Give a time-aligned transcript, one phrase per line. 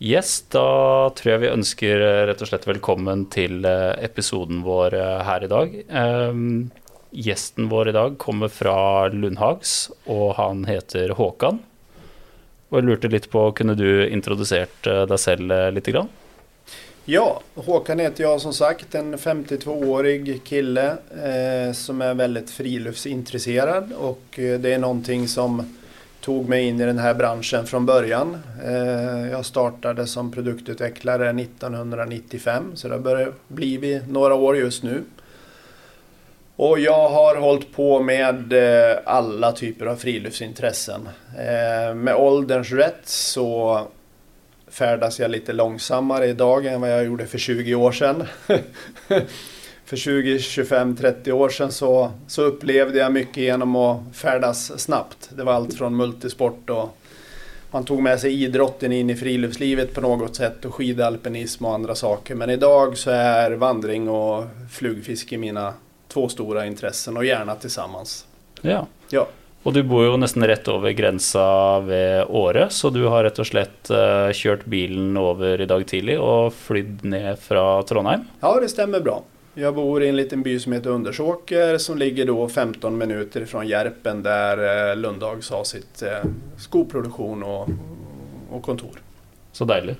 [0.00, 4.94] Yes, da tror jeg vi ønsker eh, rett og slett velkommen til eh, episoden vår
[4.96, 5.74] eh, her i dag.
[5.92, 6.70] Um,
[7.12, 11.58] gjesten vår i dag kommer fra Lundhags, og han heter Håkan.
[12.70, 15.92] Og jeg lurte litt på, kunne du introdusert deg selv litt?
[15.92, 16.08] Grann?
[17.04, 24.24] Ja, Håkan heter jag som sagt, en 52-årig kille eh, som är väldigt friluftsintresserad och
[24.32, 25.60] det är någonting som
[26.20, 28.42] tog mig in i den här branschen från början.
[28.64, 35.02] Eh, jag startade som produktutvecklare 1995 så det har börjat bli några år just nu.
[36.56, 41.08] Och jag har hållit på med eh, alla typer av friluftsintressen.
[41.38, 43.80] Eh, med ålderns rätt så
[44.68, 48.24] färdas jag lite långsammare idag än vad jag gjorde för 20 år sedan.
[49.90, 55.30] för 20, 25, 30 år sedan så, så upplevde jag mycket genom att färdas snabbt.
[55.36, 56.96] Det var allt från multisport och
[57.70, 61.94] man tog med sig idrotten in i friluftslivet på något sätt och skidalpinism och andra
[61.94, 62.34] saker.
[62.34, 65.74] Men idag så är vandring och flugfiske mina
[66.08, 68.26] två stora intressen och gärna tillsammans.
[68.60, 68.86] Ja.
[69.10, 69.28] ja.
[69.62, 73.46] Och du bor ju nästan rätt över gränsen vid Åre, så du har rätt och
[73.46, 78.20] slett uh, kört bilen över idag tidigt och flytt ner från Trondheim?
[78.40, 79.22] Ja, det stämmer bra.
[79.54, 83.68] Jag bor i en liten by som heter Undersåker som ligger då 15 minuter från
[83.68, 87.68] Järpen där eh, Lundhags har sitt eh, skoproduktion och,
[88.50, 89.00] och kontor.
[89.52, 89.98] Så dejligt.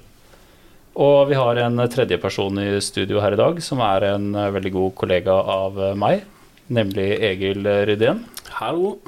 [0.92, 4.72] Och vi har en tredje person i studio här idag som är en eh, väldigt
[4.72, 6.24] god kollega av mig,
[6.66, 8.24] nämligen Egil Rydén.
[8.48, 8.98] Hallå!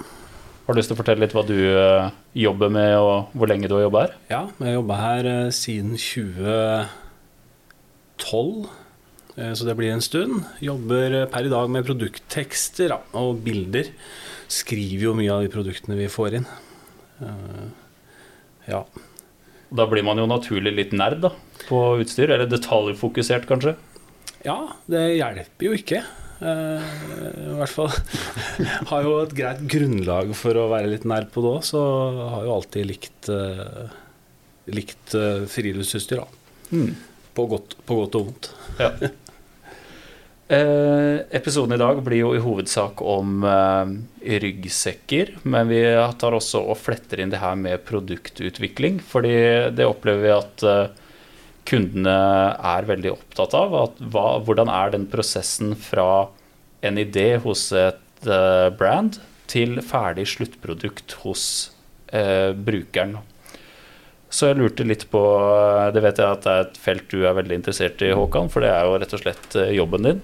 [0.67, 1.79] Har du lust att berätta lite vad du
[2.33, 4.17] jobbar med och hur länge du har jobbat här?
[4.29, 5.97] Ja, jag har jobbat här sedan
[8.17, 8.82] 2012 Eh,
[9.33, 10.43] så det blir en stund.
[10.61, 13.89] Jobber eh, per i dag med produkttekster og bilder.
[14.53, 16.49] Skriver jo mye av de produktene vi får inn.
[17.25, 17.63] Eh,
[18.69, 18.83] ja.
[19.73, 21.31] Da blir man jo naturlig litt nerd da,
[21.65, 23.73] på utstyr, eller detaljfokusert kanskje?
[24.45, 24.59] Ja,
[24.91, 26.03] det hjelper jo ikke.
[26.43, 27.93] I hvert fall
[28.91, 31.83] har jo et greit grunnlag for å være litt nerd på det òg, så
[32.35, 33.31] har jo alltid likt,
[34.75, 35.17] likt
[35.55, 36.69] friluftsutstyr, da.
[36.75, 36.93] Mm.
[37.33, 38.53] På, godt, på godt og vondt.
[38.83, 38.93] Ja.
[40.53, 43.93] Eh, episoden idag blir jo i hovedsak om eh,
[44.43, 45.81] ryggsekker, men vi
[46.21, 48.99] tar også og fletter inn det her med produktutvikling.
[49.01, 49.33] Fordi
[49.73, 51.15] det opplever vi at eh,
[51.69, 52.17] kundene
[52.75, 53.79] er veldig opptatt av.
[54.13, 56.27] Hva, hvordan er den prosessen fra
[56.85, 61.47] en idé hos et eh, brand til ferdig sluttprodukt hos
[62.13, 63.23] eh, brukeren?
[64.33, 67.23] Så jeg lurte litt på eh, Det vet jeg at det er et felt du
[67.23, 70.23] er veldig interessert i, Håkan, for det er jo rett og slett eh, jobben din.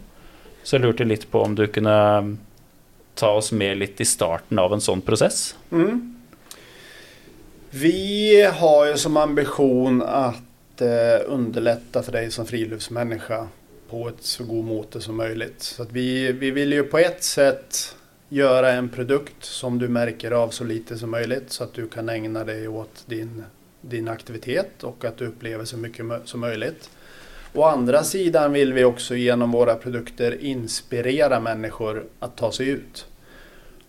[0.68, 2.32] Så jeg lurte litt på om du kunne mm,
[3.16, 5.54] ta oss med litt i starten av en sånn process?
[5.72, 6.02] Mm.
[7.70, 13.48] Vi har ju som ambition att eh, underlätta för dig som friluftsmänniska
[13.90, 15.62] på ett så god måte som möjligt.
[15.62, 17.96] Så vi, vi vill ju på ett sätt
[18.28, 22.08] göra en produkt som du märker av så lite som möjligt så att du kan
[22.08, 23.44] ägna dig åt din,
[23.80, 26.90] din aktivitet och att du upplever så mycket som möjligt.
[27.54, 33.06] Å andra sidan vill vi också genom våra produkter inspirera människor att ta sig ut.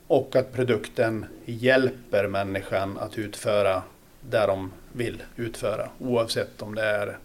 [0.07, 3.81] Och att produkten hjälper människan att utföra
[4.21, 5.89] det de vill utföra.
[5.99, 7.17] Oavsett om det är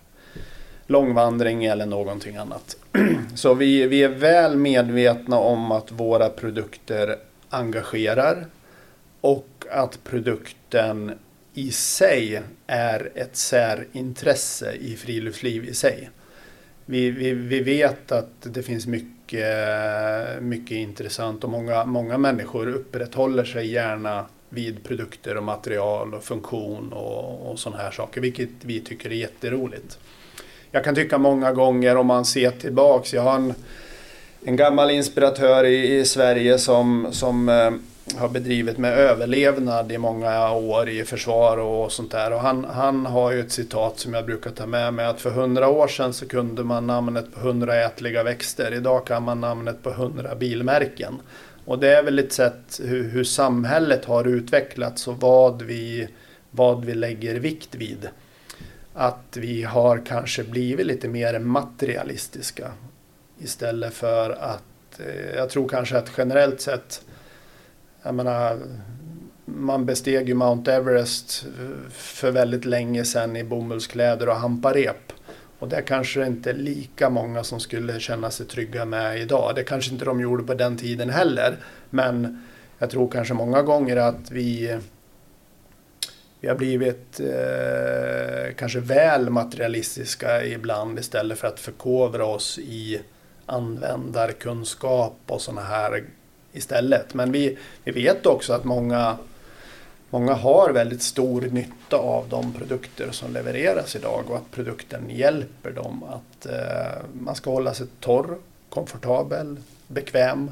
[0.86, 2.76] långvandring eller någonting annat.
[3.34, 7.16] Så vi, vi är väl medvetna om att våra produkter
[7.48, 8.46] engagerar
[9.20, 11.18] och att produkten
[11.54, 16.10] i sig är ett särintresse i friluftsliv i sig
[16.86, 19.46] vi, vi, vi vet att det finns mycket,
[20.40, 26.92] mycket intressant och många, många människor upprätthåller sig gärna vid produkter och material och funktion
[26.92, 29.98] och, och sådana här saker, vilket vi tycker är jätteroligt.
[30.70, 33.54] Jag kan tycka många gånger om man ser tillbaks, jag har en,
[34.44, 37.70] en gammal inspiratör i, i Sverige som, som eh,
[38.16, 42.32] har bedrivit med överlevnad i många år i försvar och sånt där.
[42.32, 45.30] Och han, han har ju ett citat som jag brukar ta med mig att för
[45.30, 48.74] hundra år sedan så kunde man namnet på hundra ätliga växter.
[48.74, 51.20] Idag kan man namnet på hundra bilmärken.
[51.64, 56.08] Och det är väl ett sätt hur, hur samhället har utvecklats och vad vi,
[56.50, 58.08] vad vi lägger vikt vid.
[58.94, 62.72] Att vi har kanske blivit lite mer materialistiska
[63.38, 67.02] istället för att, eh, jag tror kanske att generellt sett
[68.04, 68.58] jag menar,
[69.44, 71.46] man besteg ju Mount Everest
[71.90, 75.12] för väldigt länge sedan i bomullskläder och hamparep.
[75.58, 79.52] Och det kanske inte är lika många som skulle känna sig trygga med idag.
[79.54, 81.56] Det kanske inte de gjorde på den tiden heller.
[81.90, 82.42] Men
[82.78, 84.78] jag tror kanske många gånger att vi,
[86.40, 93.00] vi har blivit eh, kanske väl materialistiska ibland istället för att förkovra oss i
[93.46, 96.04] användarkunskap och sådana här
[96.54, 97.14] istället.
[97.14, 99.16] Men vi, vi vet också att många,
[100.10, 105.70] många har väldigt stor nytta av de produkter som levereras idag och att produkten hjälper
[105.70, 108.36] dem att eh, man ska hålla sig torr,
[108.68, 109.56] komfortabel,
[109.86, 110.50] bekväm.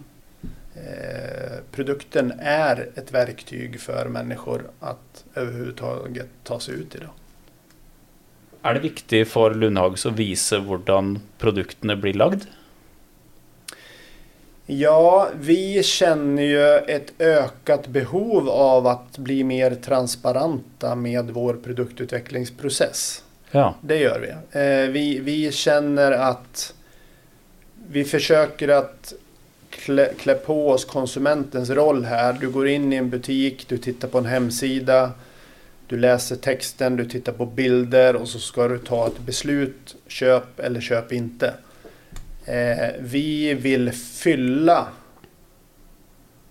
[0.74, 7.10] Eh, produkten är ett verktyg för människor att överhuvudtaget ta sig ut idag.
[8.62, 12.42] Är det viktigt för Lundhags att visa hur produkterna blir lagd?
[14.78, 23.24] Ja, vi känner ju ett ökat behov av att bli mer transparenta med vår produktutvecklingsprocess.
[23.50, 23.74] Ja.
[23.80, 24.58] Det gör vi.
[24.60, 25.18] Eh, vi.
[25.18, 26.74] Vi känner att
[27.88, 29.12] vi försöker att
[29.70, 32.32] klä, klä på oss konsumentens roll här.
[32.32, 35.10] Du går in i en butik, du tittar på en hemsida,
[35.86, 39.96] du läser texten, du tittar på bilder och så ska du ta ett beslut.
[40.06, 41.54] Köp eller köp inte.
[42.44, 44.88] Eh, vi vill fylla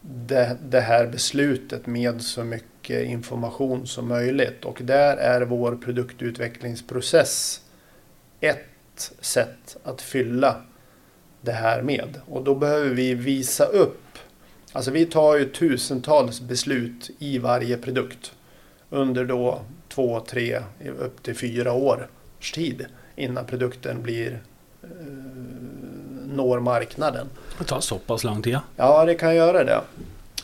[0.02, 4.66] det, det, här beslutet med så mycket information som möjligt.
[4.66, 7.62] Och där är vår produktutvecklingsprocess
[8.40, 10.62] ett sätt att fylla
[11.42, 12.22] det här med.
[12.26, 14.18] Och då behöver vi visa upp.
[14.72, 18.34] Alltså vi tar ju tusentals beslut i varje produkt.
[18.90, 20.60] Under då två, tre,
[21.00, 22.86] upp till fyra års tid.
[23.16, 24.42] Innan produkten blir
[26.26, 27.30] når marknaden.
[27.60, 28.60] Det tar så pass lång tid?
[28.76, 29.82] Ja, det kan göra det.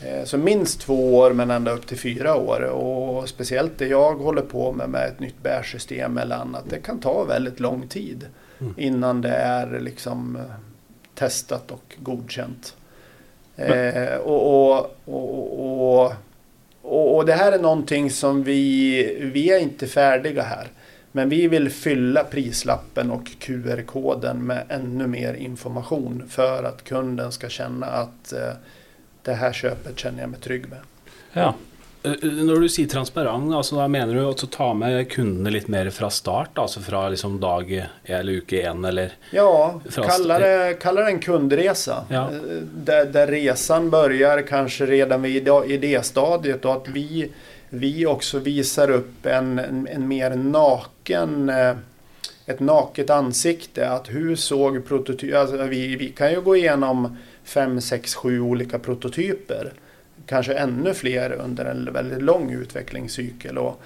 [0.02, 2.62] Eh, så minst två år men ända upp till fyra år.
[2.62, 6.64] Och speciellt det jag håller på med med ett nytt bärsystem eller annat.
[6.70, 8.26] Det kan ta väldigt lång tid
[8.60, 8.74] mm.
[8.76, 10.42] innan det är liksom eh,
[11.14, 12.76] testat och godkänt.
[13.56, 16.12] Eh, och, och, och,
[16.82, 20.68] och, och, det här är någonting som vi, vi är inte färdiga här.
[21.12, 27.48] Men vi vill fylla prislappen och QR-koden med ännu mer information för att kunden ska
[27.48, 28.52] känna att eh,
[29.22, 30.78] det här köpet känner jag mig trygg med.
[31.32, 31.54] Ja.
[32.02, 35.70] Eh, eh, när du säger transparent, alltså, då menar du att ta med kunderna lite
[35.70, 36.58] mer från start?
[36.58, 38.84] Alltså från liksom dag eller uke en?
[38.84, 42.04] Eller ja, kalla det, kalla det en kundresa.
[42.08, 42.30] Ja.
[42.74, 47.30] Där, där resan börjar kanske redan vid idéstadiet och att vi
[47.70, 51.76] vi också visar upp en, en, en mer naken eh,
[52.48, 53.90] ett naket ansikte.
[53.90, 55.36] Att hur såg prototyper...
[55.36, 59.72] Alltså vi, vi kan ju gå igenom fem, sex, sju olika prototyper.
[60.26, 63.58] Kanske ännu fler under en väldigt lång utvecklingscykel.
[63.58, 63.82] Och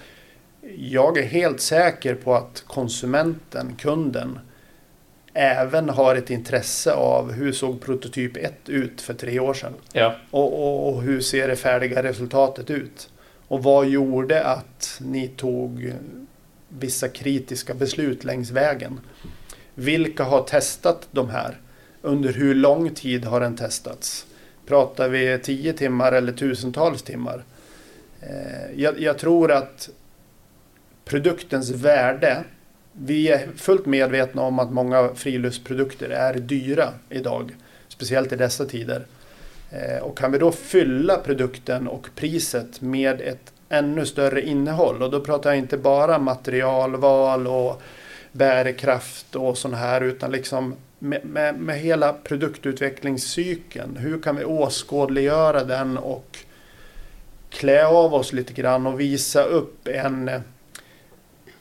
[0.77, 4.39] jag är helt säker på att konsumenten, kunden,
[5.35, 9.73] även har ett intresse av hur såg prototyp 1 ut för tre år sedan.
[9.93, 10.17] Ja.
[10.31, 13.09] Och, och, och hur ser det färdiga resultatet ut?
[13.53, 15.93] Och vad gjorde att ni tog
[16.69, 19.01] vissa kritiska beslut längs vägen?
[19.75, 21.61] Vilka har testat de här?
[22.03, 24.27] Under hur lång tid har den testats?
[24.67, 27.45] Pratar vi tio timmar eller tusentals timmar?
[28.21, 29.91] Eh, jag, jag tror att
[31.05, 32.45] produktens värde
[32.93, 37.57] vi är fullt medvetna om att många friluftsprodukter är dyra idag.
[37.89, 39.07] Speciellt i dessa tider.
[39.73, 45.11] Eh, och kan vi då fylla produkten och priset med ett ännu större innehåll och
[45.11, 47.83] då pratar jag inte bara materialval och
[48.33, 53.97] bärkraft och sånt här utan liksom med, med, med hela produktutvecklingscykeln.
[53.97, 56.39] Hur kan vi åskådliggöra den och
[57.51, 60.31] klä av oss lite grann och visa upp en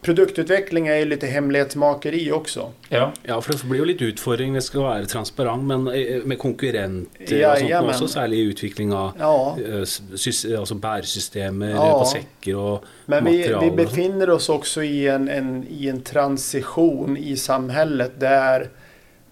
[0.02, 2.72] Produktutveckling är ju lite hemlighetsmakeri också.
[2.90, 4.54] Ja, ja för det blir ju lite utfordring.
[4.54, 8.42] Det ska vara transparent, men eh, med konkurrenter ja, och sånt ja, också, särskilt i
[8.42, 9.58] utveckling av ja.
[9.68, 12.00] Eh, alltså bärsystem ja.
[12.00, 17.18] på säckar och Men vi, vi befinner oss också i en, en, i en transition
[17.18, 18.70] i samhället där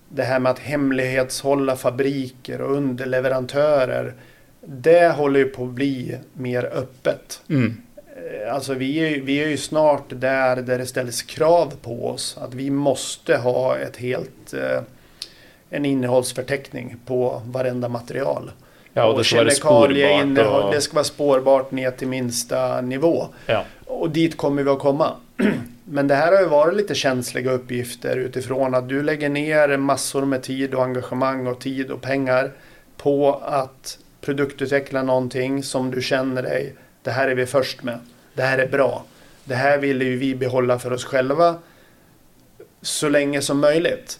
[0.10, 4.14] det här med att hemlighetshålla fabriker och underleverantörer
[4.62, 7.42] det håller ju på att bli mer öppet.
[7.50, 7.82] Mm.
[8.30, 12.38] Eh, alltså vi är, vi är ju snart där, där det ställs krav på oss
[12.42, 14.82] att vi måste ha ett helt eh,
[15.70, 18.52] en innehållsförteckning på varenda material.
[18.94, 20.66] Ja, och det ska vara spårbart.
[20.66, 20.74] Och...
[20.74, 23.28] Det ska vara spårbart ner till minsta nivå.
[23.46, 23.66] Ja.
[23.86, 25.12] Och dit kommer vi att komma.
[25.84, 30.26] Men det här har ju varit lite känsliga uppgifter utifrån att du lägger ner massor
[30.26, 32.52] med tid och engagemang och tid och pengar
[32.98, 38.00] på att produktutveckla någonting som du känner dig, det här är vi först med
[38.40, 39.04] det här är bra.
[39.44, 41.56] Det här vill ju vi behålla för oss själva
[42.82, 44.20] så länge som möjligt.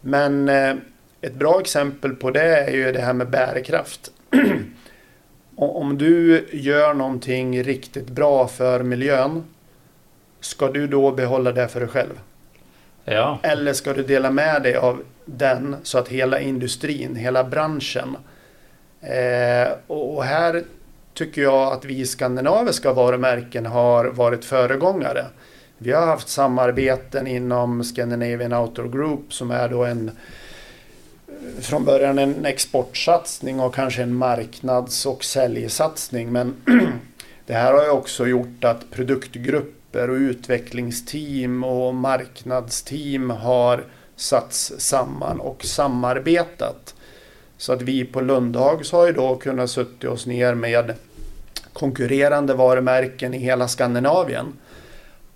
[0.00, 0.74] Men eh,
[1.20, 4.10] ett bra exempel på det är ju det här med bärkraft.
[5.56, 9.44] om du gör någonting riktigt bra för miljön,
[10.40, 12.20] ska du då behålla det för dig själv?
[13.04, 13.38] Ja.
[13.42, 18.16] Eller ska du dela med dig av den så att hela industrin, hela branschen.
[19.00, 20.64] Eh, och här
[21.16, 25.24] tycker jag att vi skandinaviska varumärken har varit föregångare.
[25.78, 30.10] Vi har haft samarbeten inom Scandinavian Outdoor Group som är då en
[31.60, 36.32] från början en exportsatsning och kanske en marknads och säljsatsning.
[36.32, 36.54] Men
[37.46, 43.84] det här har ju också gjort att produktgrupper och utvecklingsteam och marknadsteam har
[44.16, 46.94] satts samman och samarbetat.
[47.58, 50.94] Så att vi på Lundhags har ju då kunnat sätta oss ner med
[51.76, 54.46] konkurrerande varumärken i hela Skandinavien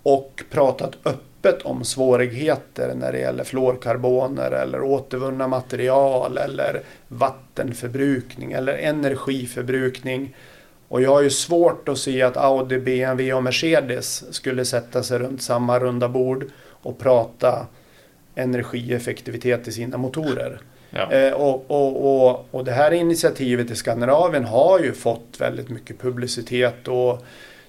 [0.02, 8.74] och pratat öppet om svårigheter när det gäller fluorkarboner eller återvunna material eller vattenförbrukning eller
[8.74, 10.36] energiförbrukning.
[10.88, 15.18] Och jag har ju svårt att se att Audi, BMW och Mercedes skulle sätta sig
[15.18, 16.44] runt samma runda bord
[16.82, 17.66] och prata
[18.34, 20.60] energieffektivitet i sina motorer.
[20.90, 21.12] Ja.
[21.12, 26.00] Eh, och, och, och, och det här initiativet i Skandinavien har ju fått väldigt mycket
[26.00, 27.24] publicitet och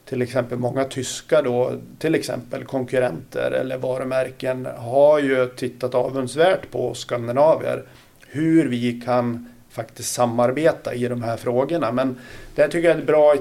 [0.05, 6.93] till exempel många tyska då, till exempel konkurrenter eller varumärken har ju tittat avundsvärt på
[6.93, 7.83] skandinavier
[8.27, 11.91] hur vi kan faktiskt samarbeta i de här frågorna.
[11.91, 12.17] Men
[12.55, 13.35] det tycker jag är ett bra,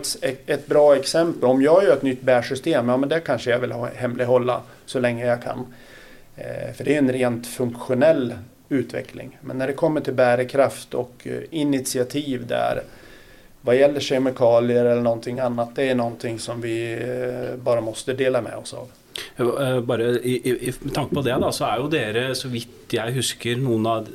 [0.46, 1.44] ett bra exempel.
[1.44, 5.26] Om jag gör ett nytt bärsystem, ja men det kanske jag vill hemlighålla så länge
[5.26, 5.66] jag kan.
[6.36, 8.34] Eh, för det är en rent funktionell
[8.70, 9.38] utveckling.
[9.40, 12.82] Men när det kommer till bärkraft och eh, initiativ där
[13.60, 18.42] vad gäller kemikalier eller någonting annat, det är någonting som vi eh, bara måste dela
[18.42, 18.88] med oss av.
[19.36, 22.94] Eh, Bare i, i, Med tanke på det, da, så er jo dere, så vidt
[22.94, 24.08] jeg husker, noen av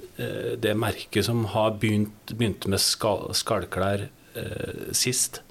[0.58, 5.42] det merket som har begynt, begynt med skal, skallklær eh, sist.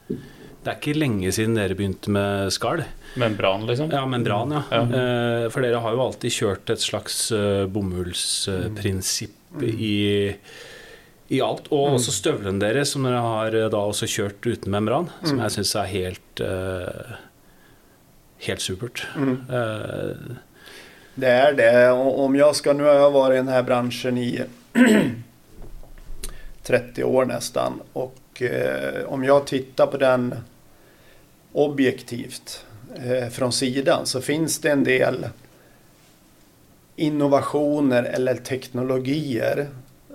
[0.65, 2.85] Det er ikke lenge siden dere begynte med skall.
[3.21, 3.91] Membran, liksom?
[3.93, 4.63] Ja, membran, ja.
[4.73, 4.85] ja.
[4.85, 9.67] Eh, for dere har jo alltid kjørt et slags uh, bomullsprinsipp mm.
[9.69, 9.99] i,
[11.37, 11.69] i alt.
[11.69, 11.99] Og mm.
[11.99, 15.29] også støvlene deres, som dere har da også kjørt uten membran, mm.
[15.29, 17.15] som jeg syns er helt uh,
[18.49, 19.07] helt supert.
[19.17, 19.37] Mm.
[19.53, 20.37] Uh,
[21.15, 21.91] det är det.
[21.91, 24.43] Om jag ska, nu har jag varit i den här branschen i
[26.63, 27.81] 30 år nästan.
[27.93, 30.35] Och eh, om jag tittar på den
[31.55, 35.27] objektivt eh, från sidan så finns det en del
[36.97, 39.69] innovationer eller teknologier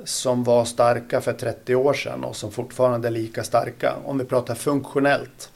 [0.04, 3.96] som var starka för 30 år sedan och som fortfarande är lika starka.
[4.06, 5.52] Om vi pratar funktionellt.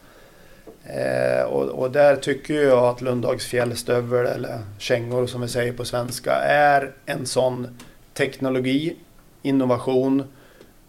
[0.83, 5.85] Eh, och, och, där tycker jag att Lundhags fjällstövel eller kängor som vi säger på
[5.85, 7.79] svenska är en sån
[8.13, 8.95] teknologi,
[9.41, 10.23] innovation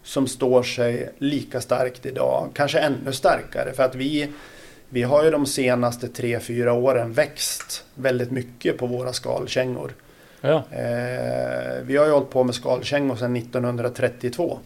[0.03, 2.49] som står sig lika starkt idag.
[2.53, 4.29] Kanske ännu starkare för att vi
[4.89, 9.91] vi har ju de senaste 3-4 åren växt väldigt mycket på våra skalkängor.
[10.41, 10.63] Ja.
[10.71, 14.59] Eh, vi har ju hållit på med skalkängor sedan 1932.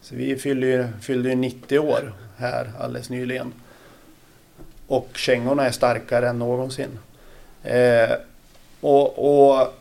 [0.00, 3.52] Så vi fyllde ju, fyllde ju 90 år här alldeles nyligen.
[4.86, 6.98] Och kängorna är starkare än någonsin.
[7.62, 8.10] Eh,
[8.80, 9.74] och, och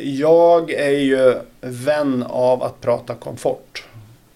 [0.00, 3.86] jag är ju vän av att prata komfort.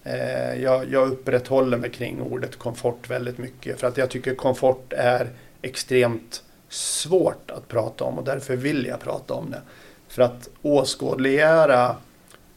[0.07, 4.93] Eh, jag, jag upprätthåller mig kring ordet komfort väldigt mycket för att jag tycker komfort
[4.93, 5.29] är
[5.61, 9.61] extremt svårt att prata om och därför vill jag prata om det.
[10.07, 11.95] För att åskådliggöra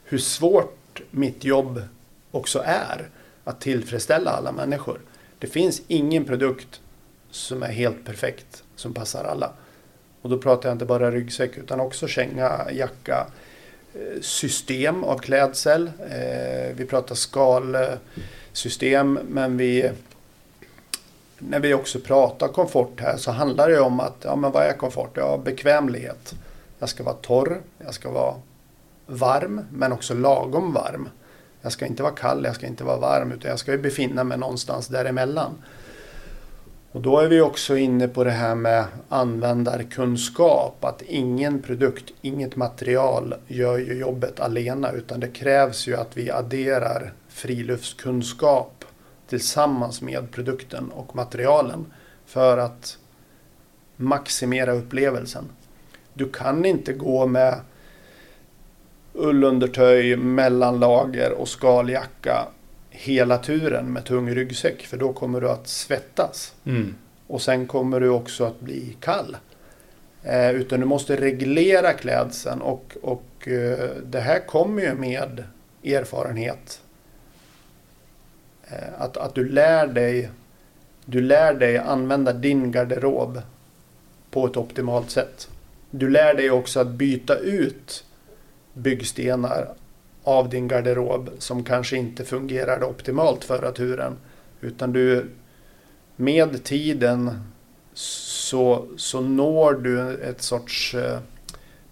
[0.04, 1.82] hur svårt mitt jobb
[2.30, 3.08] också är
[3.44, 5.00] att tillfredsställa alla människor.
[5.38, 6.80] Det finns ingen produkt
[7.30, 9.52] som är helt perfekt som passar alla.
[10.22, 13.26] Och då pratar jag inte bara ryggsäck utan också känga, jacka,
[14.20, 15.90] system av klädsel.
[16.10, 19.90] Eh, vi pratar skalsystem men vi
[21.38, 24.72] när vi också pratar komfort här så handlar det om att, ja men vad är
[24.72, 25.10] komfort?
[25.14, 26.34] Ja, bekvämlighet.
[26.78, 28.34] Jag ska vara torr, jag ska vara
[29.06, 31.08] varm men också lagom varm.
[31.62, 34.24] Jag ska inte vara kall, jag ska inte vara varm utan jag ska ju befinna
[34.24, 35.54] mig någonstans däremellan.
[36.92, 40.84] Och då är vi också inne på det här med användarkunskap.
[40.84, 46.30] Att ingen produkt, inget material gör ju jobbet alena utan det krävs ju att vi
[46.30, 48.84] adderar friluftskunskap
[49.28, 51.86] tillsammans med produkten och materialen
[52.26, 52.98] för att
[53.96, 55.44] maximera upplevelsen.
[56.14, 57.60] Du kan inte gå med
[59.14, 62.46] ullundertöj, mellanlager och skaljacka
[63.00, 66.54] hela turen med tung ryggsäck för då kommer du att svettas.
[66.64, 66.94] Mm.
[67.26, 69.36] Och sen kommer du också att bli kall.
[70.22, 75.44] Eh, utan du måste reglera klädseln och, och eh, det här kommer ju med
[75.84, 76.80] erfarenhet.
[78.64, 80.30] Eh, att, att du lär dig
[81.04, 83.42] du lär dig använda din garderob
[84.30, 85.48] på ett optimalt sätt.
[85.90, 88.04] Du lär dig också att byta ut
[88.72, 89.74] byggstenar
[90.24, 94.16] av din garderob som kanske inte fungerade optimalt förra turen.
[94.60, 95.26] Utan du
[96.16, 97.40] med tiden
[97.94, 101.18] så, så når du ett sorts eh,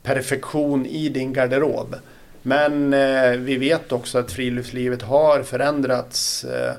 [0.03, 1.95] perfektion i din garderob.
[2.43, 6.75] Men eh, vi vet också att friluftslivet har förändrats eh,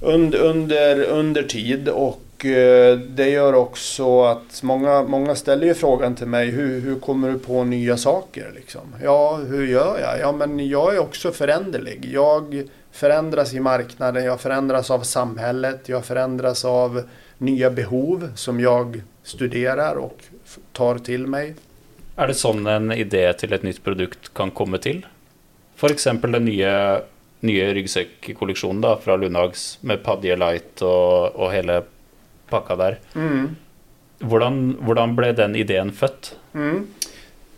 [0.00, 6.14] under, under, under tid och Eh, det gör också att många, många ställer ju frågan
[6.14, 8.52] till mig hur, hur kommer du på nya saker?
[8.54, 8.80] Liksom?
[9.02, 10.20] Ja, hur gör jag?
[10.20, 12.10] Ja, men jag är också föränderlig.
[12.12, 17.02] Jag förändras i marknaden, jag förändras av samhället, jag förändras av
[17.38, 20.18] nya behov som jag studerar och
[20.72, 21.54] tar till mig.
[22.16, 25.06] Är det sån en idé till ett nytt produkt kan komma till?
[25.76, 27.00] För exempel den nya
[27.44, 31.82] nya ryggsäckkollektionen från Lundhags med Padje Light och, och hela
[32.50, 32.98] pakka der.
[33.14, 33.56] Mm.
[34.18, 36.36] Hvordan, hvordan, ble den idén fött?
[36.54, 36.86] Mm.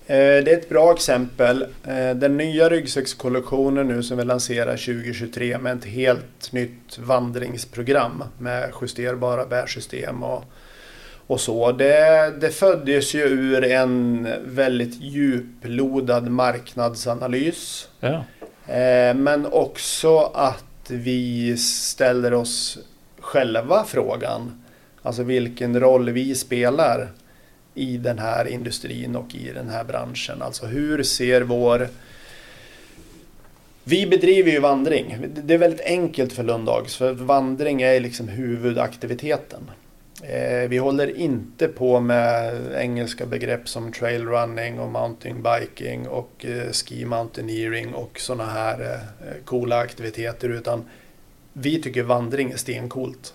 [0.07, 1.63] Eh, det är ett bra exempel.
[1.63, 8.73] Eh, den nya ryggsäckskollektionen nu som vi lanserar 2023 med ett helt nytt vandringsprogram med
[8.81, 10.45] justerbara bärsystem och,
[11.27, 11.73] och så.
[11.73, 17.89] Det, det föddes ju ur en väldigt djuplodad marknadsanalys.
[18.01, 18.25] Ja.
[18.75, 22.79] Eh, men också att vi ställer oss
[23.21, 24.63] själva frågan.
[25.07, 27.09] Alltså vilken roll vi spelar
[27.75, 30.43] i den här industrin och i den här branschen.
[30.43, 31.89] Alltså hur ser vår...
[33.85, 35.17] Vi bedriver ju vandring.
[35.35, 39.71] Det är väldigt enkelt för Lundags för vandring är liksom huvudaktiviteten.
[40.23, 46.73] Eh, vi håller inte på med engelska begrepp som trail running och mountainbiking och eh,
[46.73, 50.85] ski mountaineering och sådana här eh, coola aktiviteter utan
[51.53, 53.35] vi tycker vandring är stencoolt.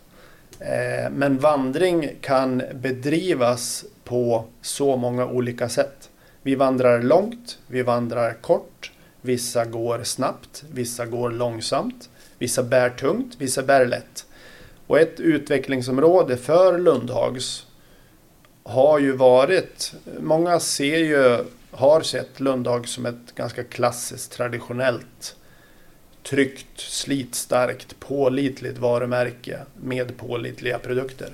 [0.61, 6.09] Eh, men vandring kan bedrivas på så många olika sätt.
[6.41, 8.91] Vi vandrar långt, vi vandrar kort,
[9.21, 14.25] vissa går snabbt, vissa går långsamt, vissa bär tungt, vissa bär lätt.
[14.87, 17.65] Och ett utvecklingsområde för Lundhags
[18.63, 25.35] har ju varit, många ser ju, har sett Lundhags som ett ganska klassiskt traditionellt
[26.23, 31.29] tryggt, slitstarkt, pålitligt varumärke med pålitliga produkter.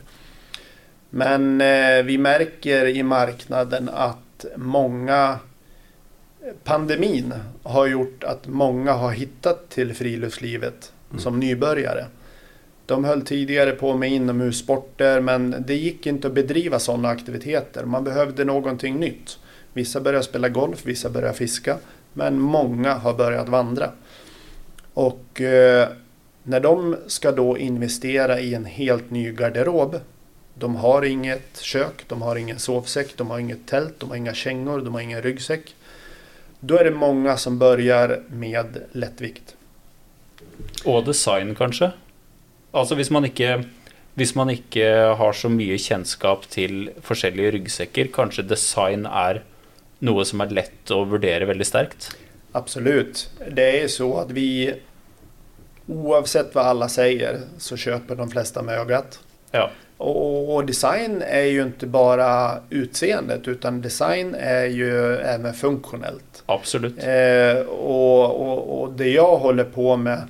[1.09, 5.39] Men eh, vi märker i marknaden att många
[6.63, 11.21] Pandemin har gjort att många har hittat till friluftslivet mm.
[11.21, 12.05] som nybörjare.
[12.85, 17.85] De höll tidigare på med inomhussporter men det gick inte att bedriva sådana aktiviteter.
[17.85, 19.39] Man behövde någonting nytt.
[19.73, 21.77] Vissa började spela golf, vissa började fiska.
[22.13, 23.91] Men många har börjat vandra.
[24.97, 25.89] Och eh,
[26.43, 29.99] när de ska då investera i en helt ny garderob.
[30.53, 34.33] De har inget kök, de har ingen sovsäck, de har inget tält, de har inga
[34.33, 35.75] kängor, de har ingen ryggsäck.
[36.59, 39.55] Då är det många som börjar med lättvikt.
[40.85, 41.91] Och design kanske?
[42.71, 43.63] Alltså om man inte
[44.13, 44.83] hvis man inte
[45.17, 49.43] har så mycket kjennskap till forskjellige ryggsekker, kanske design är
[49.99, 52.17] något som är lätt att värdera väldigt starkt?
[52.57, 53.29] Absolut.
[53.51, 54.73] Det är så att vi
[55.87, 59.19] oavsett vad alla säger så köper de flesta med ögat.
[59.51, 59.69] Ja.
[59.97, 66.43] Och, och, design är ju inte bara utseendet utan design är ju även funktionellt.
[66.45, 67.03] Absolut.
[67.03, 70.21] Eh, och, och, och, det jag håller på med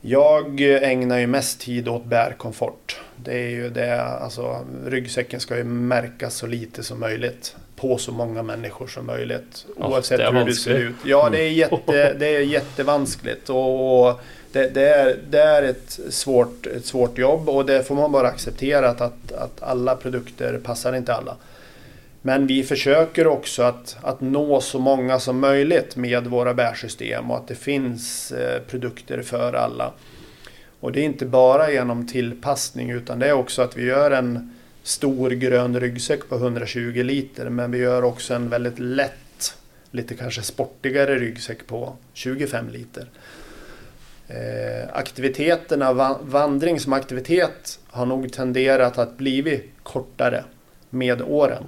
[0.00, 3.00] jag ägnar ju mest tid åt bärkomfort.
[3.16, 8.12] Det är ju det, alltså ryggsäcken ska ju märkas så lite som möjligt på så
[8.12, 9.66] många människor som möjligt.
[9.76, 10.94] Oavsett oh, hur det ser ut.
[11.04, 13.50] Ja, det är, jätte, det är jättevanskligt.
[13.50, 14.20] Och
[14.52, 18.28] det, det, är, det är ett svårt, ett svårt jobb och det får man bara
[18.28, 21.36] acceptera att, att, att alla produkter passar inte alla.
[22.22, 27.36] Men vi försöker också att, att nå så många som möjligt med våra bärsystem och
[27.36, 29.92] att det finns eh, produkter för alla.
[30.80, 34.53] Och det är inte bara genom tillpassning utan det är också att vi gör en
[34.84, 39.56] stor grön ryggsäck på 120 liter men vi gör också en väldigt lätt,
[39.90, 43.08] lite kanske sportigare ryggsäck på 25 liter.
[44.28, 50.44] Eh, aktiviteterna, vandring som aktivitet har nog tenderat att bli kortare
[50.90, 51.64] med åren.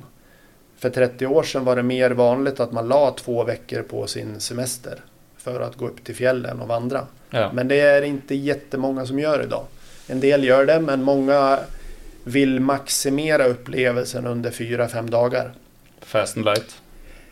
[0.79, 4.40] För 30 år sedan var det mer vanligt att man la två veckor på sin
[4.40, 5.00] semester
[5.37, 7.07] för att gå upp till fjällen och vandra.
[7.31, 7.52] Ja.
[7.52, 9.64] Men det är inte jättemånga som gör idag.
[10.07, 11.59] En del gör det men många
[12.26, 15.52] vill maximera upplevelsen under 4-5 dagar.
[16.00, 16.82] Fast and light?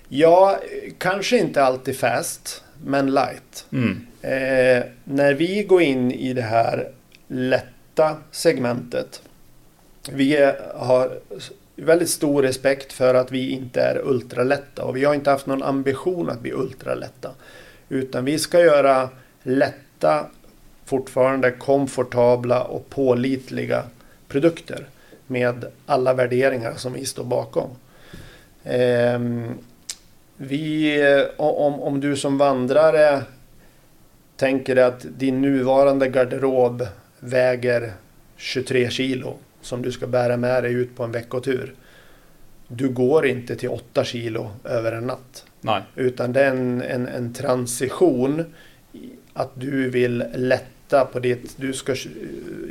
[0.08, 0.58] Ja,
[0.98, 2.62] kanske inte alltid fast.
[2.84, 3.66] men light.
[3.72, 4.06] Mm.
[4.22, 6.88] Eh, när vi går in i det här
[7.28, 9.22] lätta segmentet.
[10.10, 11.18] Vi är, har
[11.76, 15.62] väldigt stor respekt för att vi inte är ultralätta och vi har inte haft någon
[15.62, 17.30] ambition att bli ultralätta.
[17.88, 19.08] Utan vi ska göra
[19.42, 20.26] lätta,
[20.84, 23.82] fortfarande komfortabla och pålitliga
[24.34, 24.86] produkter
[25.26, 27.70] med alla värderingar som vi står bakom.
[28.64, 29.58] Ehm,
[30.36, 30.98] vi,
[31.36, 33.22] om, om du som vandrare
[34.36, 36.86] tänker att din nuvarande garderob
[37.20, 37.92] väger
[38.36, 41.74] 23 kilo som du ska bära med dig ut på en veckotur.
[42.68, 45.44] Du går inte till 8 kilo över en natt.
[45.60, 45.82] Nej.
[45.94, 48.44] Utan det är en, en, en transition.
[49.32, 50.24] Att du vill
[50.84, 51.54] titta på ditt...
[51.56, 51.98] Du ska eh,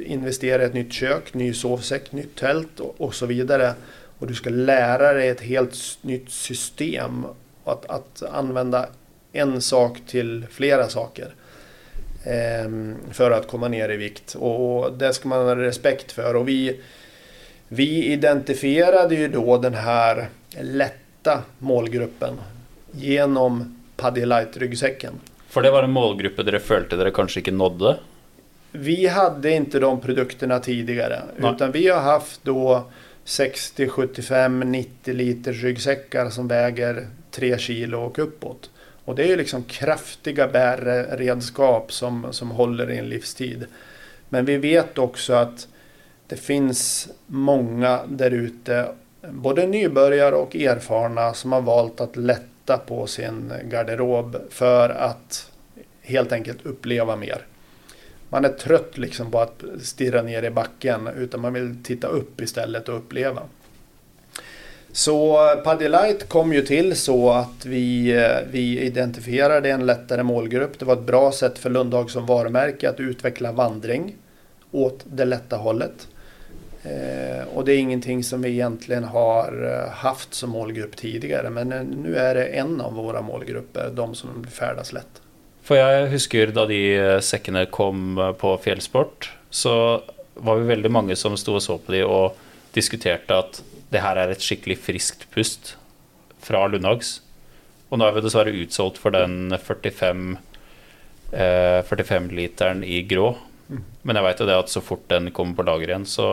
[0.06, 3.74] investera i ett nytt kök, ny sovsäck, nytt tält och, och så vidare.
[4.20, 7.26] Och du ska lära dig ett helt nytt system.
[7.66, 8.90] Att, att använda
[9.34, 11.34] en sak till flera saker.
[12.26, 14.36] Ehm, för att komma ner i vikt.
[14.36, 16.36] Och det ska man ha respekt för.
[16.36, 16.80] Och vi,
[17.68, 20.30] vi identifierade ju då den här
[20.62, 22.34] lätta målgruppen
[22.92, 25.14] genom Paddy Light-ryggsäcken.
[25.54, 27.98] För det var en målgrupp där det följde dere kanske inte nådde?
[28.72, 31.22] Vi hade inte de produkterna tidigare.
[31.38, 31.54] Nej.
[31.56, 32.84] Utan vi har haft då
[33.24, 38.70] 60, 75, 90 liters ryggsäckar som väger 3 kilo och uppåt.
[39.06, 43.66] Och det är ju liksom kraftiga bärredskap som, som håller i en livstid.
[44.30, 45.68] Men vi vet också att
[46.28, 48.88] det finns många där ute,
[49.30, 52.18] både nybörjare och erfarna, som har valt att
[52.64, 55.52] titta på sin garderob för att
[56.02, 57.46] helt enkelt uppleva mer.
[58.30, 62.42] Man är trött liksom på att stirra ner i backen utan man vill titta upp
[62.42, 63.42] istället och uppleva.
[64.92, 70.80] Så Paddy Light kom ju till så att vi, eh, vi identifierade en lättare målgrupp.
[70.80, 74.16] Det var ett bra sätt för Lundhag som varumärke att utveckla vandring
[74.72, 76.08] åt det lätta hållet.
[76.84, 81.50] Eh, och det är ingenting som vi egentligen har eh, haft som målgrupp tidigare.
[81.50, 85.22] Men eh, nu är det en av våra målgrupper, de som färdas lätt.
[85.64, 90.02] For jeg husker da de eh, säckarna sekkene kom på fjellsport, så
[90.34, 92.36] var vi veldig mange som sto og så på de og
[92.76, 93.62] diskuterte at
[93.94, 95.76] det her er et skikkelig friskt pust
[96.44, 97.22] fra Lundhags.
[97.94, 100.38] Og nå er vi dessverre utsolgt for den 45,
[101.32, 103.36] eh, 45-literen i grå.
[104.02, 106.28] Men jeg veit jo det at så fort den kommer på lager igjen, så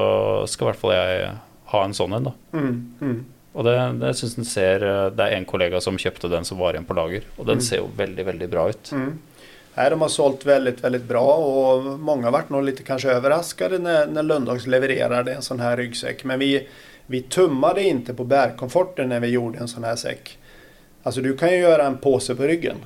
[0.50, 1.30] skal i hvert fall jeg
[1.70, 2.32] ha en sånn en, da.
[2.52, 3.18] Mm, mm.
[3.52, 6.58] Og det, det syns den ser eh, Det er en kollega som kjøpte den som
[6.58, 7.66] var igjen på lager, og den Mm.
[7.66, 8.92] ser jo veldig, veldig bra ut.
[8.92, 9.18] Mm.
[9.74, 13.78] Nej, de har sålt väldigt, väldigt bra och många har varit nog lite kanske överraskade
[13.78, 16.24] när, när Lundhags levererade en sån här ryggsäck.
[16.24, 16.68] Men vi,
[17.06, 20.38] vi tummade inte på bärkomforten när vi gjorde en sån här säck.
[21.02, 22.76] Alltså du kan ju göra en påse på ryggen.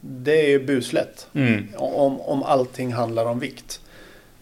[0.00, 1.28] Det är ju buslätt.
[1.34, 1.68] Mm.
[1.76, 3.80] Om, om allting handlar om vikt.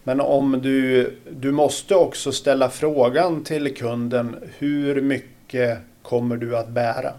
[0.03, 6.69] Men om du, du måste också ställa frågan till kunden hur mycket kommer du att
[6.69, 7.13] bära?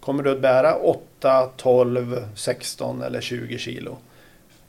[0.00, 3.96] Kommer du att bära 8, 12, 16 eller 20 kilo?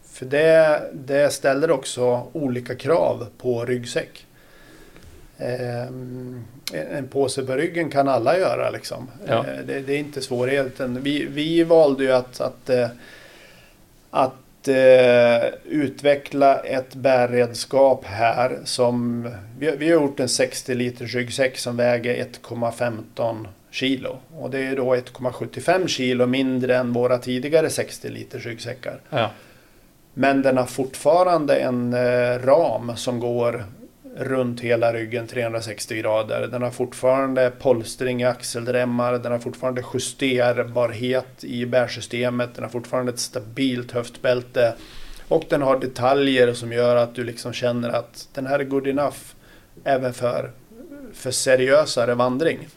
[0.03, 4.26] För det, det ställer också olika krav på ryggsäck.
[5.39, 9.07] Ehm, en- påse på ryggen kan alla göra liksom.
[9.27, 9.33] Ja.
[9.47, 11.03] Eh, Det, det är inte svårigheten.
[11.03, 12.87] Vi, vi valde ju att, att, eh,
[14.09, 19.23] att eh, utveckla ett bärredskap här som
[19.59, 24.17] vi, vi har gjort en 60 liters ryggsäck som väger 1,15 kilo.
[24.37, 28.99] Och det är då 1,75 kilo mindre än våra tidigare 60 liters ryggsäckar.
[29.09, 29.29] Ja.
[30.13, 33.65] Men den har fortfarande en eh, ram som går
[34.19, 36.47] runt hela ryggen 360 grader.
[36.47, 39.13] Den har fortfarande polstring i axelremmar.
[39.13, 42.55] Den har fortfarande justerbarhet i bärsystemet.
[42.55, 44.73] Den har fortfarande ett stabilt höftbälte.
[45.27, 48.87] Och den har detaljer som gör att du liksom känner att den här är good
[48.87, 49.17] enough
[49.83, 50.51] även för,
[51.13, 52.67] för seriösare vandring.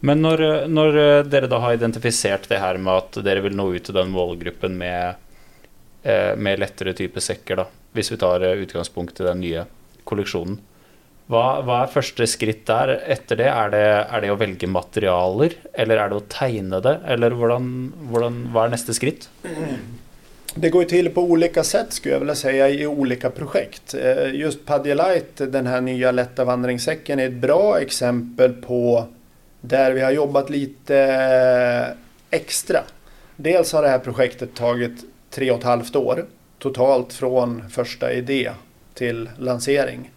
[0.00, 0.92] Men när ni då
[1.22, 4.78] dere da har identifierat det här med att dere vill nå ut till den målgruppen
[4.78, 5.14] med,
[6.02, 9.66] eh, med lättare typer säckar, då, om vi tar eh, utgångspunkt i den nya
[10.04, 10.58] kollektionen,
[11.32, 12.94] hva, hva er første skritt der?
[13.14, 16.98] Etter det, er det, er det å velge materialer, eller er det å tegne det,
[17.14, 17.66] eller hvordan,
[18.12, 19.28] hvordan, hva er neste skritt?
[20.54, 23.94] Det går till på olika sätt skulle jag vilja säga i olika projekt.
[23.94, 29.04] Eh, just Paddy Light, den här nya lätta vandringssäcken, är ett bra exempel på
[29.60, 32.80] där vi har jobbat lite eh, extra.
[33.36, 36.24] Dels har det här projektet tagit tre och ett halvt år
[36.58, 38.50] totalt från första idé
[38.94, 40.10] till lansering.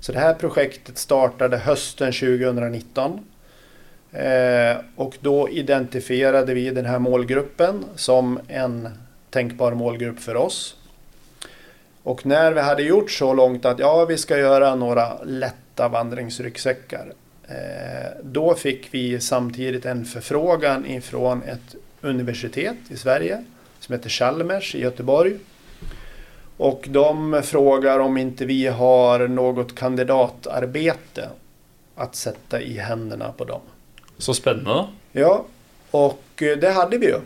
[0.00, 3.20] Så det här projektet startade hösten 2019.
[4.12, 8.88] Eh, och då identifierade vi den här målgruppen som en
[9.30, 10.76] tänkbar målgrupp för oss.
[12.02, 17.12] Och när vi hade gjort så långt att ja, vi ska göra några lätta vandringsryggsäckar.
[17.48, 23.44] Eh, då fick vi samtidigt en förfrågan ifrån ett universitet i Sverige
[23.80, 25.38] som heter Chalmers i Göteborg.
[26.58, 31.28] Och de frågar om inte vi har något kandidatarbete
[31.94, 33.60] att sätta i händerna på dem.
[34.18, 34.84] Så spännande.
[35.12, 35.44] Ja,
[35.90, 37.20] och det hade vi ju.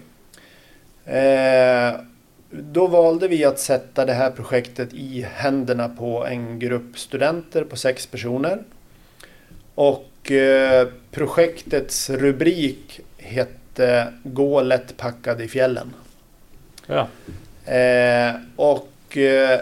[1.16, 1.94] Eh,
[2.50, 7.76] då valde vi att sätta det här projektet i händerna på en grupp studenter på
[7.76, 8.62] sex personer.
[9.74, 15.94] Och eh, projektets rubrik hette Gå lätt packad i fjällen.
[16.86, 17.08] Ja.
[17.72, 19.61] Eh, och eh,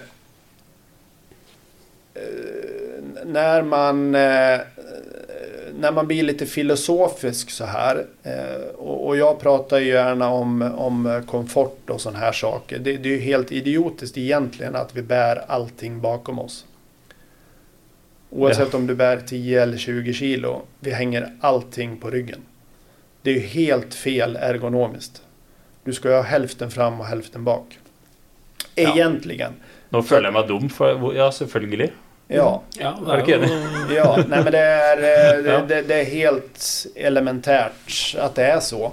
[3.24, 4.60] när man eh,
[5.78, 10.62] när man blir lite filosofisk så här eh, och, och, jag pratar ju gärna om,
[10.62, 12.78] om komfort och sådana här saker.
[12.78, 16.66] Det, det är ju helt idiotiskt egentligen att vi bär allting bakom oss.
[18.30, 18.78] Oavsett ja.
[18.78, 20.62] om du bär 10 eller 20 kilo.
[20.80, 22.40] Vi hänger allting på ryggen.
[23.22, 25.22] Det är ju helt fel ergonomiskt.
[25.84, 27.78] Du ska ju ha hälften fram och hälften bak.
[28.74, 29.52] Egentligen.
[29.60, 29.76] Ja.
[29.90, 31.90] Nå føler jeg meg dum, for ja, selvfølgelig.
[32.32, 32.62] Ja.
[32.78, 33.50] Ja, Är du enig?
[33.96, 38.60] ja, nej men det är, eh, det, det, det, är helt elementärt att det är
[38.60, 38.92] så.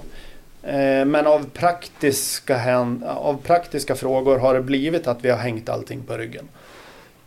[0.62, 6.02] Eh, men av praktiska, av praktiska frågor har det blivit att vi har hängt allting
[6.02, 6.48] på ryggen.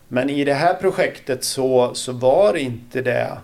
[0.07, 3.37] Men i det här projektet så, så var inte det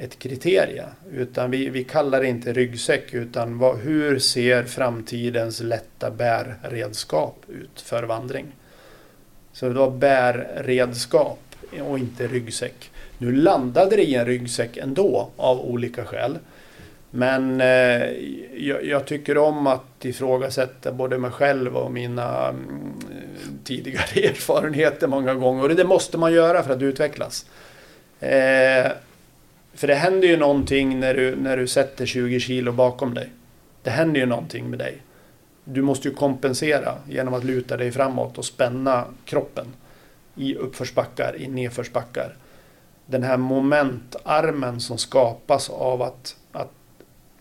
[0.00, 0.86] ett kriterie.
[1.12, 7.80] Utan vi, vi kallar det inte ryggsäck utan vad, hur ser framtidens lätta bärredskap ut
[7.80, 8.46] för vandring?
[9.52, 11.38] Så det var bärredskap
[11.88, 12.90] och inte ryggsäck.
[13.18, 16.38] Nu landade det i en ryggsäck ändå av olika skäl.
[17.10, 18.10] Men eh,
[18.56, 22.92] jag, jag, tycker om att ifrågasätta både mig själv och mina mm,
[23.64, 25.62] tidigare erfarenheter många gånger.
[25.62, 27.46] Och det måste man göra för att utvecklas.
[28.20, 28.86] Eh,
[29.74, 33.30] för det händer ju någonting när du, när du sätter 20 kilo bakom dig.
[33.82, 35.02] Det händer ju någonting med dig.
[35.64, 39.66] Du måste ju kompensera genom att luta dig framåt och spänna kroppen
[40.34, 42.36] i uppförsbackar, i nedförsbackar.
[43.06, 46.72] Den här momentarmen som skapas av att, att,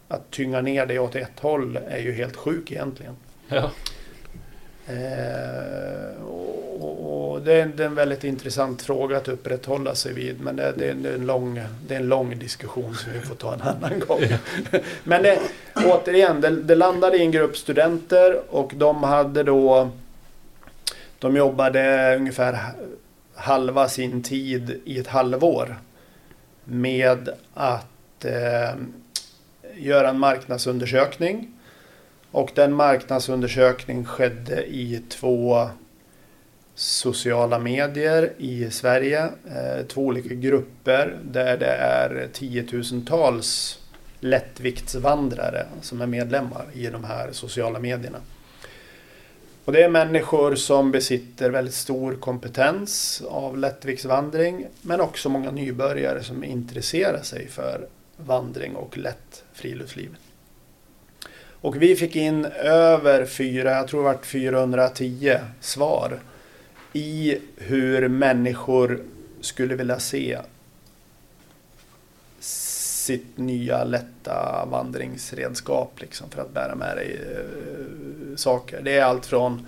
[0.07, 3.15] att tynga ner dig åt ett håll är ju helt sjuk egentligen.
[3.47, 3.71] Ja.
[4.87, 6.23] Eh,
[7.39, 10.41] och, det, är, det, är, en väldigt intressant fråga att upprätthålla sig vid.
[10.41, 13.53] Men det, det, är, en lång, det är en lång diskussion som vi får ta
[13.53, 14.21] en annan gång.
[15.03, 15.39] men det,
[15.75, 19.89] återigen, det, det landade i en grupp studenter och de hade då
[21.19, 22.59] de jobbade ungefär
[23.35, 25.75] halva sin tid i ett halvår
[26.63, 28.75] med att eh,
[29.75, 31.53] göra en marknadsundersökning.
[32.31, 35.69] Och den marknadsundersökningen skedde i två
[36.79, 39.23] sociala medier i Sverige.
[39.23, 43.79] Eh, två olika grupper där det är tiotusentals
[44.19, 48.17] lättviktsvandrare som är medlemmar i de här sociala medierna.
[49.65, 56.23] Och det är människor som besitter väldigt stor kompetens av lättviktsvandring men också många nybörjare
[56.23, 57.87] som intresserar sig för
[58.17, 60.15] vandring och lätt friluftsliv.
[61.61, 66.19] Och vi fick in över fyra, jag tror det var 410 svar
[66.93, 69.03] i hur människor
[69.41, 70.37] skulle vilja se
[72.39, 78.81] sitt nya lätta vandringsredskap liksom, för att bära med dig uh, saker.
[78.81, 79.67] Det är allt från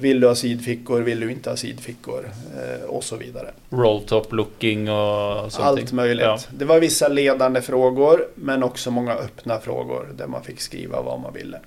[0.00, 3.50] vill du ha sidfickor, vill du inte ha sidfickor uh, och så vidare.
[3.70, 5.66] Rolltop looking och sånt.
[5.66, 6.24] Allt möjligt.
[6.24, 6.38] Ja.
[6.50, 11.20] Det var vissa ledande frågor men också många öppna frågor där man fick skriva vad
[11.20, 11.60] man ville.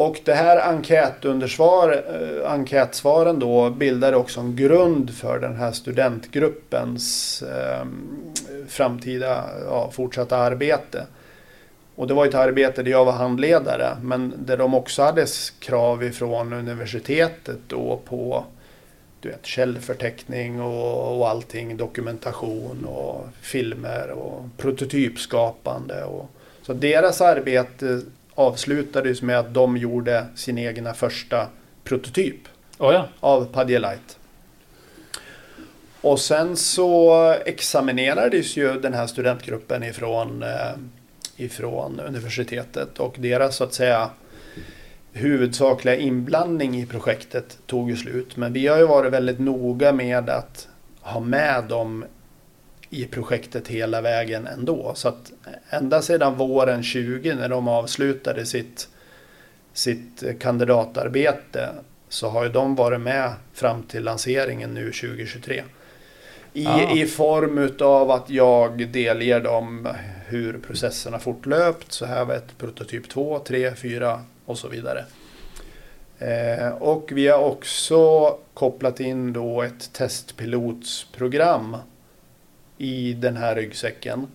[0.00, 7.42] Och det här enkätundersvar, eh, enkätsvaren då bildade också en grund för den här studentgruppens
[7.42, 7.86] eh,
[8.68, 11.06] framtida ja, fortsatta arbete.
[11.94, 15.26] Och det var ett arbete där jag var handledare men där de också hade
[15.58, 18.44] krav ifrån universitetet då på
[19.20, 26.04] du vet, källförteckning och, och allting, dokumentation och filmer och prototypskapande.
[26.04, 26.30] Och,
[26.62, 28.00] så deras arbete
[28.40, 31.46] avslutades med att de gjorde sin egna första
[31.84, 32.40] prototyp
[32.78, 33.08] oh ja.
[33.20, 34.14] av Padielite.
[36.00, 37.14] Och sen så
[37.46, 40.72] examinerades ju den här studentgruppen ifrån, eh,
[41.36, 44.10] ifrån universitetet och deras så att säga
[45.12, 48.36] huvudsakliga inblandning i projektet tog ju slut.
[48.36, 50.68] Men vi har ju varit väldigt noga med att
[51.00, 52.04] ha med dem
[52.90, 54.92] i projektet hela vägen ändå.
[54.94, 55.32] Så att
[55.70, 58.88] ända sedan våren 20 när de avslutade sitt,
[59.72, 61.68] sitt kandidatarbete
[62.08, 65.62] så har ju de varit med fram till lanseringen nu 2023.
[66.52, 66.94] I, Ah.
[66.96, 69.88] i form utav att jag delger dem
[70.26, 71.92] hur processerna fortlöpt.
[71.92, 75.04] Så här var ett prototyp 2, 3, 4 och så vidare.
[76.18, 81.76] Eh, och vi har också kopplat in då ett testpilotsprogram
[82.80, 84.26] i den här ryggsäcken.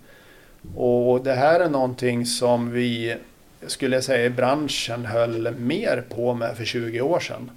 [0.76, 3.16] Och det här är någonting som vi,
[3.68, 7.52] skulle jag säga, i branschen höll mer på med för 20 år sedan.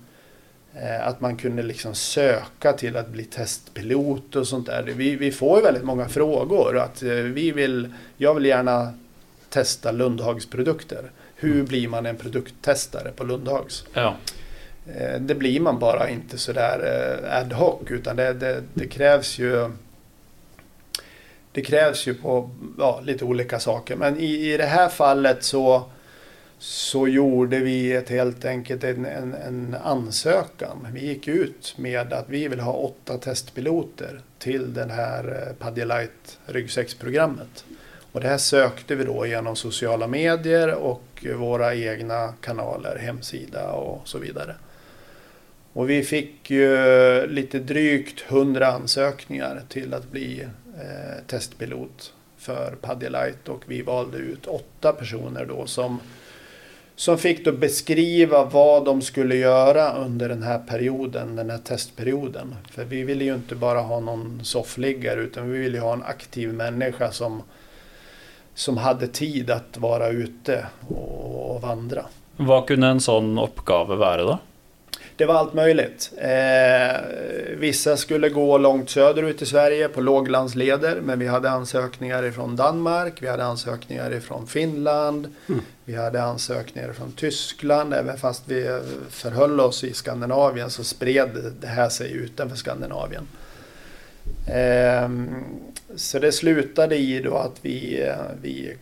[0.75, 4.83] Eh, Att man kunde liksom söka till att bli testpilot och sånt där.
[4.97, 6.79] Vi, vi får ju väldigt många frågor.
[6.79, 8.93] Att eh, vi vill, jag vill gärna
[9.49, 11.11] testa Lundhags produkter.
[11.37, 13.85] Hur blir man en produkttestare på Lundhags?
[13.95, 14.15] Ja.
[14.97, 16.79] Eh, Det blir man bara inte sådär
[17.31, 19.71] ad hoc utan det, det, det krävs ju
[21.59, 25.85] det krävs ju på ja, lite olika saker men i, i det här fallet så
[26.59, 30.89] så gjorde vi ett, helt enkelt en, en, en ansökan.
[30.93, 35.85] Vi gick ut med att vi vill ha åtta testpiloter till den här eh, Paddy
[35.85, 37.65] Light ryggsäcksprogrammet.
[38.13, 44.09] Och det här sökte vi då genom sociala medier och våra egna kanaler, hemsida och
[44.09, 44.55] så vidare.
[45.73, 50.47] Och vi fick ju lite drygt 100 ansökningar till att bli
[50.79, 56.01] eh, testpilot för Padialight och vi valde ut åtta personer då som,
[56.97, 62.55] som fick då beskriva vad de skulle göra under den här perioden, den här testperioden.
[62.71, 66.03] För vi ville ju inte bara ha någon soffliggare utan vi ville ju ha en
[66.03, 67.43] aktiv människa som,
[68.55, 72.05] som hade tid att vara ute och, och vandra.
[72.37, 74.39] Vad kunde en sån oppgave vara då?
[75.19, 76.13] Det var allt möjligt.
[76.17, 77.01] Eh,
[77.57, 81.01] vissa skulle gå långt söderut i Sverige på låglandsleder.
[81.01, 85.35] Men vi hade ansökningar ifrån Danmark, vi hade ansökningar ifrån Finland,
[85.85, 87.95] vi hade ansökningar från Tyskland.
[87.95, 93.27] Även fast vi förhöll oss i Skandinavien så spred det här sig utanför Skandinavien.
[94.47, 95.11] Eh,
[95.97, 98.77] så det slutade i då att vi, eh, vi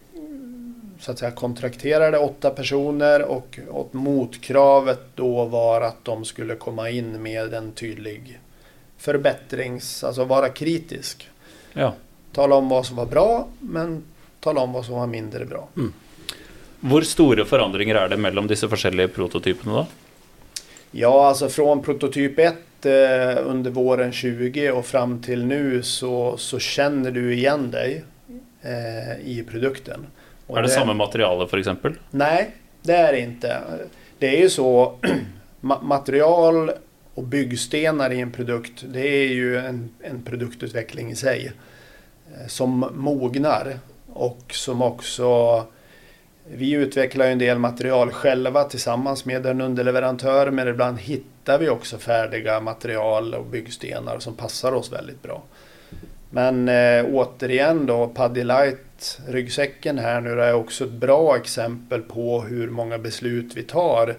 [1.00, 6.90] så att säga kontrakterade åtta personer och, och motkravet då var att de skulle komma
[6.90, 8.40] in med en tydlig
[8.98, 11.28] förbättrings, alltså vara kritisk.
[11.72, 11.94] Ja.
[12.32, 14.02] Tala om vad som var bra men
[14.40, 15.68] tala om vad som var mindre bra.
[16.80, 19.86] Hvor store forandringer er det mellom disse forskjellige prototypene, da?
[20.90, 22.54] Ja, alltså från prototyp 1
[22.86, 22.92] eh,
[23.46, 28.04] under våren 20 och fram till nu så, så känner du igen dig
[28.62, 30.06] eh, i produkten.
[30.46, 31.68] Och Er det samme materiale, f.eks.?
[32.10, 32.50] Nej,
[32.82, 33.60] det är det inte.
[34.18, 34.98] Det är ju så,
[35.60, 36.70] ma- material
[37.14, 41.52] och byggstenar i en produkt, det är ju en, en produktutveckling i sig.
[42.40, 43.78] eh, Som mognar
[44.12, 45.64] och som också
[46.48, 51.68] vi utvecklar ju en del material själva tillsammans med en underleverantör men ibland hittar vi
[51.68, 55.42] också färdiga material och byggstenar som passar oss väldigt bra.
[56.36, 62.42] Men eh, återigen då, Paddy Light ryggsäcken här nu är också ett bra exempel på
[62.42, 64.16] hur många beslut vi tar.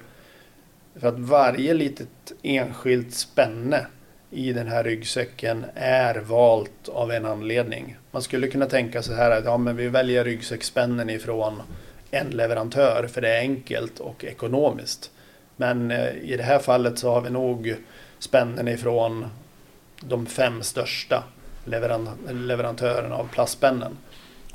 [0.95, 3.87] För att varje litet enskilt spänne
[4.31, 7.97] i den här ryggsäcken är valt av en anledning.
[8.11, 11.61] Man skulle kunna tänka så här att ja, men vi väljer ryggsäcksspännen ifrån
[12.11, 15.11] en leverantör för det är enkelt och ekonomiskt.
[15.55, 17.75] Men eh, i det här fallet så har vi nog
[18.19, 19.25] spännen ifrån
[20.01, 21.23] de fem största
[21.67, 22.09] leveran
[22.47, 23.97] leverantörerna av plastspännen.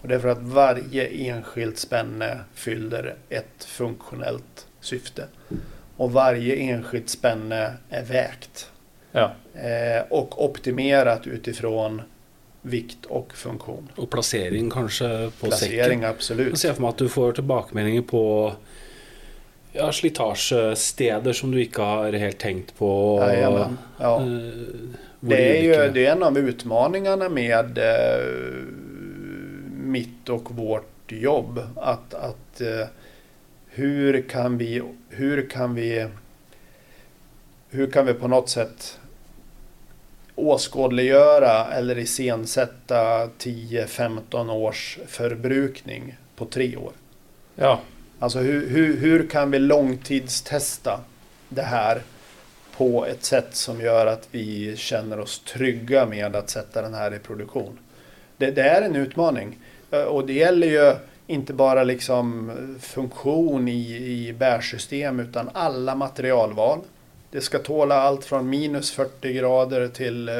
[0.00, 5.26] Och det är för att varje enskilt spänne fyller ett funktionellt syfte.
[5.96, 8.70] Och varje enskilt spänne är vägt
[9.12, 9.32] Ja.
[9.54, 12.02] eh, och optimerat utifrån
[12.62, 13.88] vikt och funktion.
[13.96, 16.02] Og plassering kanskje på Placering.
[16.02, 16.58] Jeg absolut.
[16.58, 18.52] ser for meg at du får tilbakemeldinger på
[19.72, 23.18] ja, slitasjesteder som du ikke har helt tenkt på.
[23.20, 24.14] Jajamän, ja.
[24.22, 28.64] eh, Det är ju det är en av utmaningarna med eh,
[29.72, 31.60] mitt och vårt jobb.
[31.76, 32.86] Att, att eh,
[33.66, 36.08] hur kan vi hur kan vi
[37.70, 38.98] hur kan vi på något sätt
[40.34, 46.92] åskådliggöra eller iscensätta 10-15 års förbrukning på tre år.
[47.56, 47.80] ja.
[48.18, 51.00] Alltså hur, hur, hur kan vi långtidstesta
[51.48, 52.02] det här
[52.76, 57.14] på ett sätt som gör att vi känner oss trygga med att sätta den här
[57.14, 57.78] i produktion.
[58.36, 59.58] Det, det är en utmaning
[59.90, 60.94] eh, och det gäller ju
[61.26, 63.96] inte bara liksom funktion i,
[64.28, 66.80] i bärsystem utan alla materialval.
[67.30, 70.34] Det ska tåla allt från minus 40 grader till eh,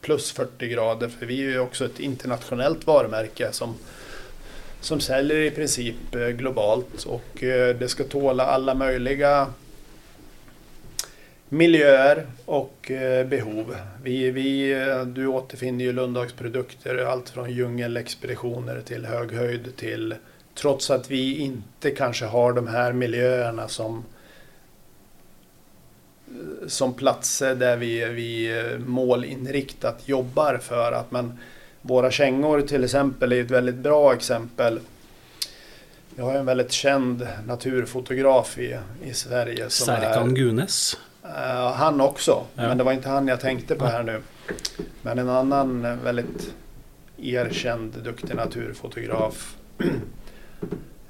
[0.00, 3.74] plus 40 grader för vi är ju också ett internationellt varumärke som
[4.82, 7.30] som säljer i princip eh, globalt och
[7.78, 9.46] det ska tåla alla möjliga
[11.52, 13.76] miljöer och eh, behov.
[14.02, 14.74] Vi, vi,
[15.06, 20.14] du återfinner ju Lundhags produkter, allt från djungelexpeditioner till höghöjd till
[20.54, 24.04] trots att vi inte kanske har de här miljöerna som
[26.66, 31.38] som platser där vi, vi målinriktat jobbar för att men
[31.82, 34.80] våra kängor till exempel är ett väldigt bra exempel.
[36.14, 39.70] Vi har en väldigt känd naturfotograf i, i Sverige.
[39.70, 40.96] Serkan Gunes.
[41.30, 42.62] Uh, han också, ja.
[42.62, 44.22] men det var inte han jag tänkte på här nu.
[45.02, 46.54] Men en annan väldigt
[47.16, 49.56] erkänd duktig naturfotograf.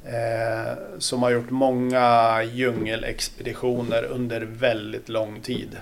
[0.04, 5.76] eh, som har gjort många djungelexpeditioner under väldigt lång tid.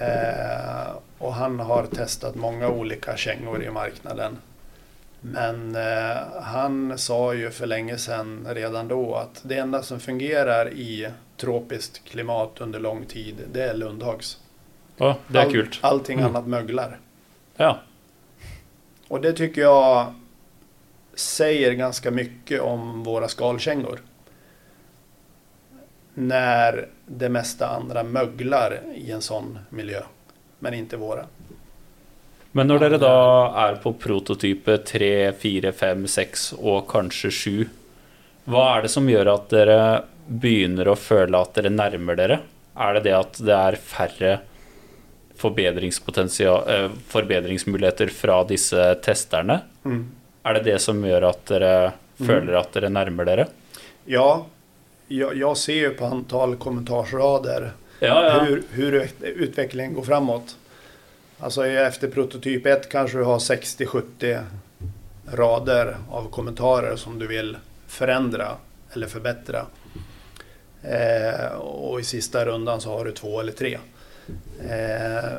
[0.00, 4.38] Eh, och han har testat många olika kängor i marknaden.
[5.20, 10.72] Men eh, han sa ju för länge sedan redan då att det enda som fungerar
[10.72, 14.38] i tropiskt klimat under lång tid, det är Lundhags.
[14.96, 15.68] Ja, det är All, kul.
[15.80, 16.30] Allting mm.
[16.30, 16.98] annat möglar.
[17.56, 17.78] Ja.
[19.08, 20.14] Och det tycker jag
[21.14, 24.00] säger ganska mycket om våra skalkängor.
[26.14, 30.02] När det mesta andra möglar i en sån miljö,
[30.58, 31.26] men inte våra.
[32.52, 37.68] Men när dere då är på prototype 3, 4, 5, 6 och kanske 7
[38.44, 42.38] Vad är det som gör att dere börjar att känna att dere närmar dere?
[42.74, 44.38] Är det det att det färre
[45.36, 49.60] forbedringspotential, eh, forbedringsmuligheter från dessa testerna?
[49.84, 50.10] Mm.
[50.42, 52.56] Är det det som gör att dere mm.
[52.56, 53.46] att dere närmar dere?
[54.04, 54.46] Ja,
[55.08, 58.44] jag, jag ser ju på antal kommentarsrader ja, ja.
[58.44, 60.56] Hur, hur utvecklingen går framåt.
[61.38, 64.44] Alltså efter prototyp 1 kanske du har 60-70
[65.32, 67.56] rader av kommentarer som du vill
[67.86, 68.48] förändra
[68.92, 69.66] eller förbättra.
[70.84, 73.78] Eh, och i sista rundan så har du två eller tre.
[74.60, 75.38] Eh,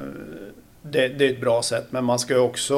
[0.81, 2.75] det, det, är ett bra sätt, men man ska ju också...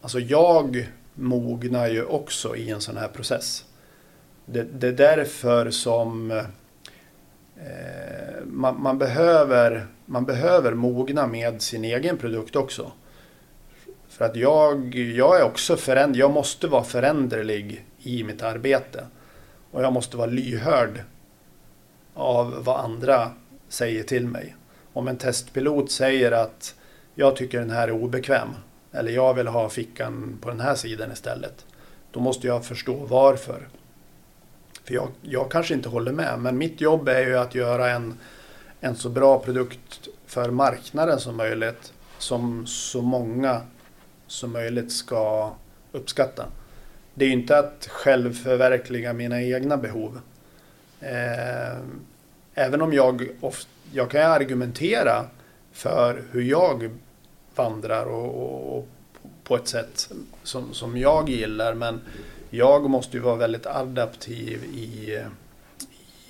[0.00, 3.64] Alltså jag mognar ju också i en sån här process.
[4.46, 6.44] Det, det är därför som eh,
[8.44, 12.92] man, man, behöver, man behöver mogna med sin egen produkt också.
[14.08, 19.04] För att jag, jag är också föränd, jag måste vara föränderlig i mitt arbete.
[19.70, 21.00] Och jag måste vara lyhörd
[22.14, 23.30] av vad andra
[23.68, 24.56] säger till mig.
[24.92, 26.74] Om en testpilot säger att
[27.14, 28.48] jag tycker den här är obekväm
[28.92, 31.66] eller jag vill ha fickan på den här sidan istället.
[32.10, 33.68] Då måste jag förstå varför.
[34.84, 38.18] För jag, jag kanske inte håller med, men mitt jobb är ju att göra en,
[38.80, 41.92] en så bra produkt för marknaden som möjligt.
[42.18, 43.60] Som så många
[44.26, 45.52] som möjligt ska
[45.92, 46.46] uppskatta.
[47.14, 50.20] Det är ju inte att själv förverkliga mina egna behov.
[51.04, 51.78] Eh,
[52.54, 55.26] även om jag, ofta, jag kan argumentera
[55.72, 56.90] för hur jag
[57.54, 58.88] vandrar och, och, och
[59.44, 60.10] på ett sätt
[60.42, 61.74] som, som jag gillar.
[61.74, 62.00] Men
[62.50, 65.12] jag måste ju vara väldigt adaptiv i,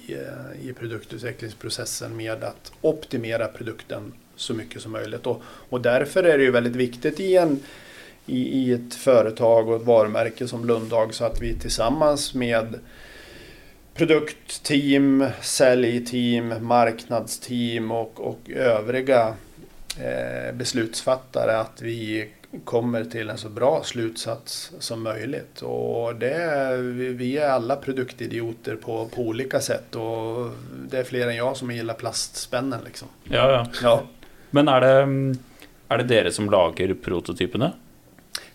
[0.06, 5.26] i, eh, i produktutvecklingsprocessen med att optimera produkten så mycket som möjligt.
[5.26, 7.60] Och, och därför är det ju väldigt viktigt i, en,
[8.26, 12.78] i, i ett företag och ett varumärke som Lundhag så att vi tillsammans med
[13.94, 19.34] produktteam, säljteam, marknadsteam och, och övriga
[20.00, 22.28] eh, beslutsfattare att vi
[22.64, 25.62] kommer till en så bra slutsats som möjligt.
[25.62, 30.50] Och det, vi är alla produktidioter på, på olika sätt och
[30.90, 32.80] det är fler än jag som gillar plastspännen.
[32.84, 33.08] Liksom.
[33.24, 33.66] Ja, ja.
[33.82, 34.02] ja.
[34.50, 35.36] Men är det,
[35.88, 37.72] är det dere som lagar prototyperna?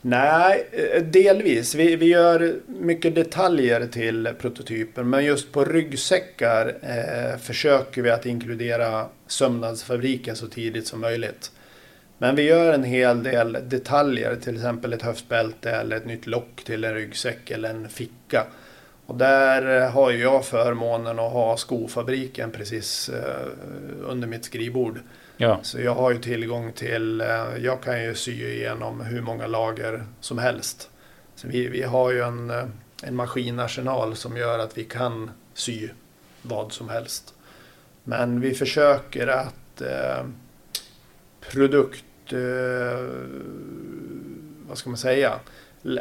[0.01, 1.75] Nej, eh, delvis.
[1.75, 8.25] Vi, vi gör mycket detaljer till prototypen men just på ryggsäckar eh, försöker vi att
[8.25, 11.51] inkludera sömnadsfabriken så tidigt som möjligt.
[12.17, 16.63] Men vi gör en hel del detaljer, till exempel ett höftbälte eller ett nytt lock
[16.63, 18.45] till en ryggsäck eller en ficka.
[19.05, 23.47] Och där eh, har jag förmånen att ha skofabriken precis eh,
[24.07, 24.99] under mitt skrivbord.
[25.41, 25.59] Ja.
[25.63, 27.27] Så jag har ju tillgång till, eh,
[27.59, 30.89] jag kan ju sy igenom hur många lager som helst.
[31.35, 32.65] Så vi, vi har ju en, eh,
[33.03, 35.89] en maskinarsenal som gör att vi kan sy
[36.41, 37.33] vad som helst.
[38.03, 40.25] Men vi försöker att eh,
[41.51, 43.07] produkt eh,
[44.67, 45.39] vad ska man säga,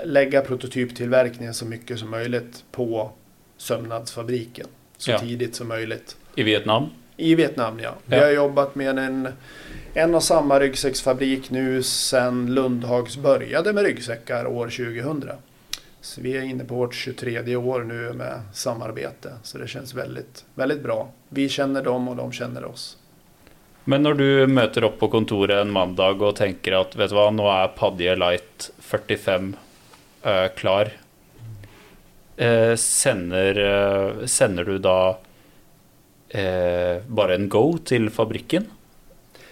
[0.04, 3.12] lägga prototyptillverkningen så mycket som möjligt på
[3.56, 4.66] sömnadsfabriken
[4.96, 5.18] så ja.
[5.18, 6.16] tidigt som möjligt.
[6.34, 6.90] I Vietnam?
[7.20, 7.94] I Vietnam ja.
[8.06, 9.28] Vi har jobbat med en,
[9.94, 15.30] en och samma ryggsäcksfabrik nu sedan Lundhags började med ryggsäckar år 2000.
[16.00, 19.32] Så vi är inne på vårt 23 år nu med samarbete.
[19.42, 21.08] Så det känns väldigt, väldigt bra.
[21.28, 22.96] Vi känner dem och de känner oss.
[23.84, 27.34] Men när du möter upp på kontoret en måndag och tänker att vet du vad,
[27.34, 29.56] nu är Padje Light 45
[30.26, 30.90] uh, klar.
[32.42, 35.18] Uh, sänder, uh, sänder du då
[36.28, 38.64] eh, bara en go till fabriken?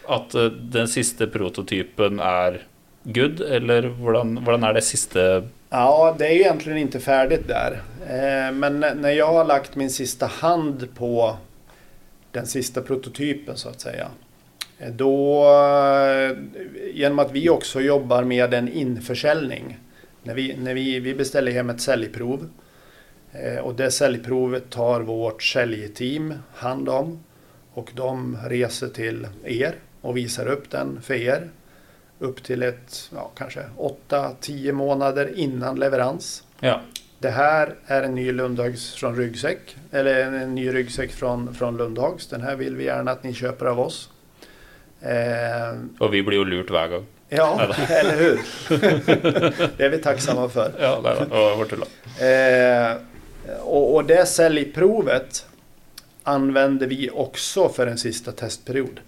[0.09, 2.63] Att eh, den sista prototypen är
[3.03, 7.83] good, eller hur är det sista Ja, det är ju egentligen inte färdigt där.
[8.09, 11.37] Eh, men när jag har lagt min sista hand på
[12.33, 14.09] den sista prototypen så att säga.
[14.79, 16.37] Eh, då, eh,
[16.95, 19.79] genom att vi också jobbar med en införsäljning.
[20.23, 22.49] När vi, när vi, vi beställer hem ett säljprov.
[23.63, 27.25] Och det säljprovet tar vårt säljteam hand om.
[27.73, 31.49] Och de reser till er och visar upp den för er
[32.19, 33.61] upp till ett, ja, kanske
[34.09, 36.43] 8-10 månader innan leverans.
[36.61, 36.81] Ja.
[37.19, 42.27] Det här är en ny Lundhags från ryggsäck, eller en ny ryggsäck från, från Lundhags.
[42.27, 44.11] Den här vill vi gärna att ni köper av oss.
[45.01, 47.07] Eh, och vi blir ju lurt varje gång.
[47.29, 48.41] Ja, eller hur?
[49.77, 50.73] det är vi tacksamma för.
[50.81, 51.87] Ja, det var
[52.21, 52.97] eh,
[53.61, 55.47] och, och det säljprovet
[56.23, 59.01] använder vi också för en sista testperiod.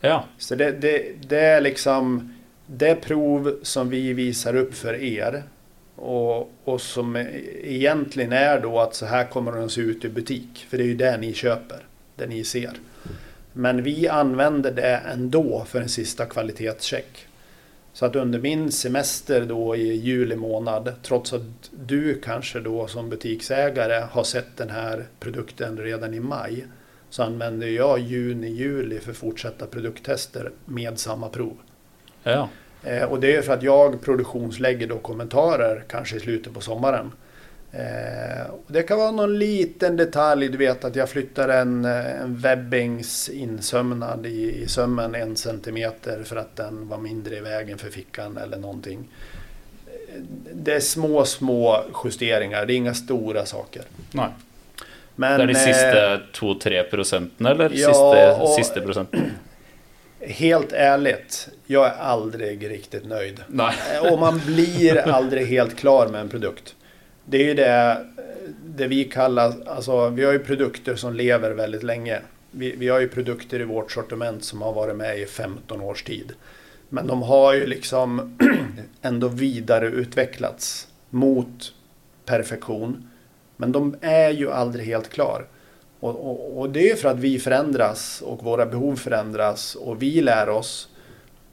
[0.00, 0.24] Ja.
[0.38, 2.34] Så det, det, det är liksom
[2.66, 5.42] det prov som vi visar upp för er.
[5.96, 7.16] Och, och som
[7.62, 10.66] egentligen är då att så här kommer den se ut i butik.
[10.70, 11.84] För det är ju det ni köper,
[12.16, 12.72] det ni ser.
[13.52, 17.27] Men vi använder det ändå för en sista kvalitetscheck.
[17.98, 23.10] Så att under min semester då i juli månad, trots att du kanske då som
[23.10, 26.66] butiksägare har sett den här produkten redan i maj,
[27.10, 31.56] så använder jag juni, juli för fortsatta produkttester med samma prov.
[32.22, 32.48] Ja.
[32.82, 37.12] Eh, och det är för att jag produktionslägger då kommentarer kanske i slutet på sommaren.
[37.72, 42.36] Eh, det kan vara någon liten detalj, du vet att jag flyttar en, eh, en
[42.36, 47.90] webbings insömnad i, i sömmen en centimeter för att den var mindre i vägen för
[47.90, 49.08] fickan eller någonting.
[49.86, 50.20] Eh,
[50.52, 53.82] det är små, små justeringar, det är inga stora saker.
[54.12, 54.28] Nej.
[55.16, 56.16] Men, det är de sista
[56.46, 59.32] 2-3 procenten eller ja, sista, sista procenten?
[60.20, 63.40] Helt ärligt, jag är aldrig riktigt nöjd.
[63.48, 63.74] Nej.
[64.10, 66.74] Och man blir aldrig helt klar med en produkt.
[67.30, 68.06] Det är ju det,
[68.64, 72.20] det vi kallar, alltså vi har ju produkter som lever väldigt länge.
[72.50, 76.02] Vi, vi har ju produkter i vårt sortiment som har varit med i 15 års
[76.02, 76.32] tid.
[76.88, 78.38] Men de har ju liksom
[79.02, 81.72] ändå vidareutvecklats mot
[82.24, 83.10] perfektion.
[83.56, 85.46] Men de är ju aldrig helt klar.
[86.00, 90.20] Och, och, och, det är för att vi förändras och våra behov förändras och vi
[90.20, 90.88] lär oss.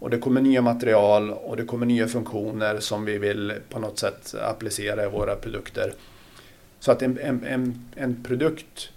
[0.05, 3.99] Och det kommer nya material och det kommer nya funktioner som vi vill på något
[3.99, 5.93] sätt applicera i våra produkter.
[6.79, 8.89] Så att en, en, en, en produkt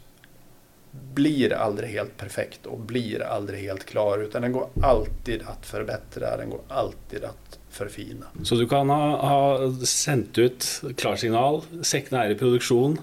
[1.14, 6.36] blir aldrig helt perfekt och blir aldrig helt klar utan den går alltid att förbättra,
[6.36, 8.26] den går alltid att förfina.
[8.42, 12.98] Så du kan ha, ha sänt ut klarsignal, säcken är i produktion,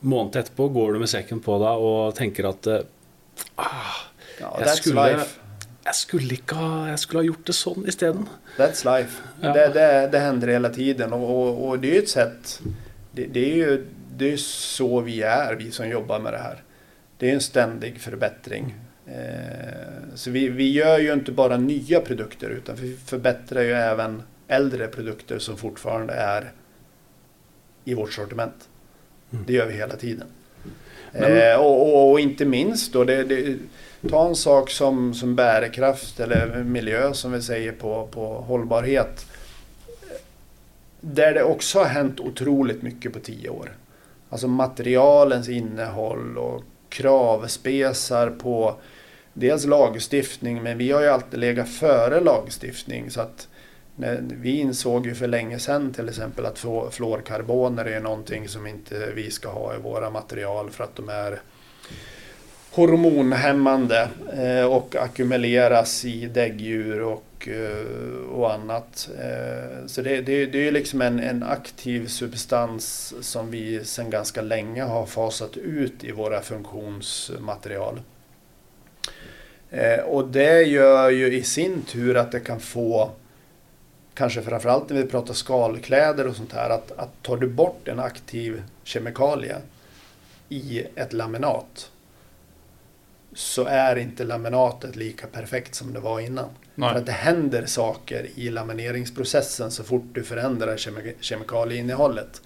[0.00, 2.78] månad etterpå går du med säcken på dig och tänker att eh,
[3.54, 3.64] ah,
[4.40, 5.45] ja, jag, skulle, life.
[5.86, 8.26] Jag, skulle inte ha, jag skulle ha gjort det sån istället.
[8.56, 9.22] That's life.
[9.40, 9.52] Ja.
[9.52, 12.60] Det, det, det händer hela tiden och, och, och det är ju ett sätt,
[13.12, 16.62] det, det, är ju det är så vi är, vi som jobbar med det här.
[17.18, 18.74] Det är en ständig förbättring.
[19.06, 24.22] Eh, så vi, vi gör ju inte bara nya produkter utan vi förbättrar ju även
[24.48, 26.52] äldre produkter som fortfarande är
[27.84, 28.68] i vårt sortiment.
[29.32, 29.44] Mm.
[29.46, 30.26] Det gör vi hela tiden.
[31.12, 31.52] Men...
[31.52, 33.56] Eh, och, och, inte minst då, det,
[34.10, 39.26] ta en sak som, som bärkraft eller miljö som vi säger på, på hållbarhet.
[41.00, 43.76] Där det också har hänt otroligt mycket på tio år.
[44.30, 48.74] Alltså materialens innehåll och kravspesar på
[49.32, 53.48] dels lagstiftning men vi har ju alltid legat före lagstiftning så att
[54.20, 56.58] vi insåg ju för länge sedan till exempel att
[56.90, 61.40] fluorkarboner är någonting som inte vi ska ha i våra material för att de är
[62.76, 69.08] hormonhämmande eh, och ackumuleras i däggdjur och, eh, och annat.
[69.18, 74.42] Eh, så det, det, det är liksom en, en aktiv substans som vi sedan ganska
[74.42, 78.00] länge har fasat ut i våra funktionsmaterial.
[80.06, 83.10] Och det gör ju i sin tur att det kan få
[84.14, 87.98] kanske framförallt när vi pratar skalkläder och sånt här, att, att tar du bort en
[87.98, 89.56] aktiv kemikalie
[90.48, 91.90] i ett laminat
[93.36, 96.48] så är inte laminatet lika perfekt som det var innan.
[96.74, 102.42] För att det händer saker i lamineringsprocessen så fort du förändrar kemi kemikalieinnehållet.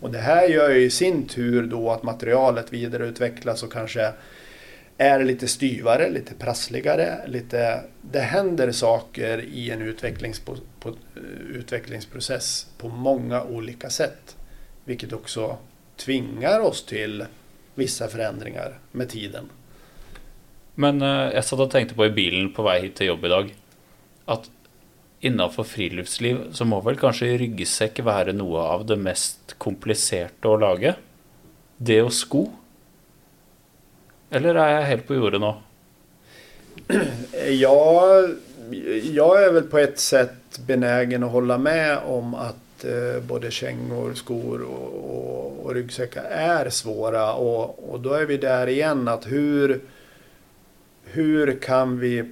[0.00, 4.12] Och det här gör ju i sin tur då att materialet vidareutvecklas och kanske
[4.98, 7.20] är lite styvare, lite prassligare.
[7.26, 10.94] Lite, det händer saker i en utvecklingspro, på,
[11.50, 14.36] utvecklingsprocess på många olika sätt.
[14.84, 15.58] Vilket också
[15.96, 17.24] tvingar oss till
[17.74, 19.50] vissa förändringar med tiden.
[20.74, 23.28] Men eh, uh, jeg satt og tenkte på i bilen på vei hit til jobb
[23.28, 23.52] i dag
[24.32, 24.48] at
[25.22, 30.96] innafor friluftsliv så må vel kanskje ryggsekk være noe av det mest kompliserte å lage?
[31.78, 32.46] Det og sko?
[34.32, 35.54] Eller är jag helt på jorden nu?
[37.48, 38.26] Ja,
[39.02, 44.14] jag är väl på ett sätt benägen att hålla med om att eh, både kängor,
[44.14, 47.34] skor och, och, och, ryggsäckar är svåra.
[47.34, 49.80] Och, och då är vi där igen att hur,
[51.12, 52.24] hur kan vi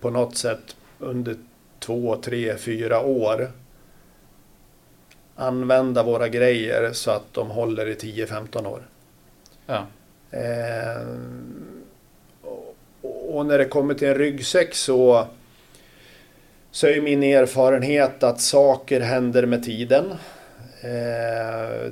[0.00, 1.36] på något sätt under
[1.78, 3.50] två, tre, fyra år
[5.36, 8.82] använda våra grejer så att de håller i 10-15 år.
[9.66, 9.86] Ja.
[10.30, 11.06] Eh,
[13.02, 15.26] och när det kommer till en ryggsäck så,
[16.70, 20.04] så är min erfarenhet att saker händer med tiden.
[20.80, 21.90] Eh,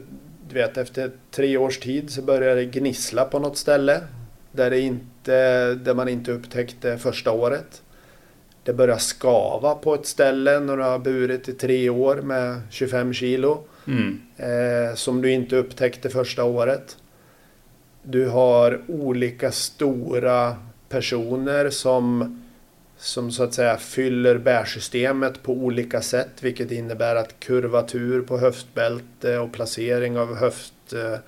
[0.49, 4.01] du vet, efter tre års tid så börjar det gnissla på något ställe
[4.53, 5.07] där, det inte,
[5.75, 7.83] där man inte upptäckte första året.
[8.63, 13.13] Det börjar skava på ett ställe när du har burit i tre år med 25
[13.13, 13.65] kilo.
[13.87, 14.21] Mm.
[14.37, 16.97] Eh, som du inte upptäckte första året.
[18.03, 20.57] Du har olika stora
[20.89, 22.41] personer som,
[22.99, 26.31] som så att säga fyller bärsystemet på olika sätt.
[26.41, 31.19] Vilket innebär att kurvatur på höftbälte och placering av höft, eh,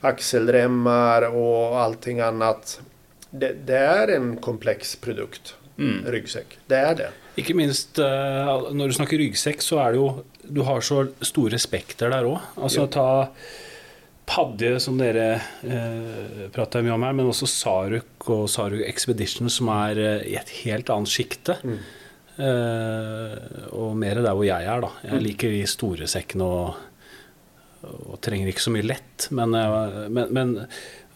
[0.00, 2.80] axelremmar och allting annat.
[3.30, 5.54] Det, det är en komplex produkt.
[5.78, 6.04] Mm.
[6.06, 6.58] Ryggsäck.
[6.66, 7.10] Det är det.
[7.38, 10.08] Ikke minst uh, når du snakker ryggsekk, så er det jo
[10.42, 12.40] Du har så store spekter der òg.
[12.56, 13.28] Altså, ta
[14.28, 19.70] Padje, som dere eh, prater mye om her, men også Saruk og Saruk Expedition, som
[19.72, 21.56] er eh, i et helt annet sjikte.
[21.64, 21.78] Mm.
[22.38, 23.36] Eh,
[23.72, 24.92] og mer der hvor jeg er, da.
[25.06, 25.24] Jeg mm.
[25.24, 26.76] liker de store sekkene og,
[27.88, 29.30] og, trenger ikke så mye lett.
[29.34, 30.54] Men, eh, men, men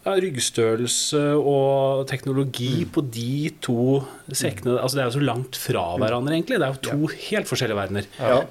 [0.03, 2.89] ja, ryggstørrelse og teknologi mm.
[2.95, 3.85] på de to
[4.31, 6.03] sekkene altså Det er jo så langt fra mm.
[6.03, 6.59] hverandre, egentlig.
[6.59, 8.11] Det er jo to helt forskjellige verdener.
[8.19, 8.43] Ja.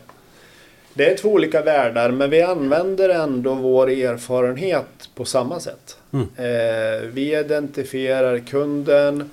[0.95, 5.97] Det är två olika världar men vi använder ändå vår erfarenhet på samma sätt.
[6.13, 6.29] Mm.
[6.37, 9.31] Eh, vi identifierar kunden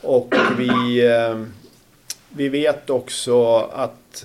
[0.00, 1.44] och vi, eh,
[2.28, 4.24] vi vet också att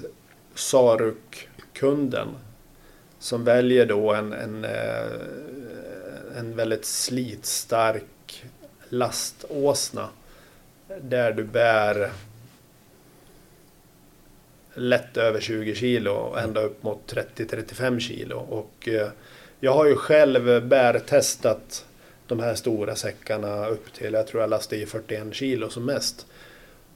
[0.55, 2.27] Saruk-kunden
[3.19, 4.71] som väljer då en, en, eh,
[6.37, 8.45] en väldigt slitstark
[8.89, 10.09] laståsna
[11.01, 12.11] där du bär
[14.73, 18.37] lätt över 20 kilo och ända upp mot 30-35 kilo.
[18.37, 19.07] Och eh,
[19.59, 21.85] jag har ju själv bärtestat
[22.27, 26.25] de här stora säckarna upp till, jag tror jag lastade i 41 kilo som mest.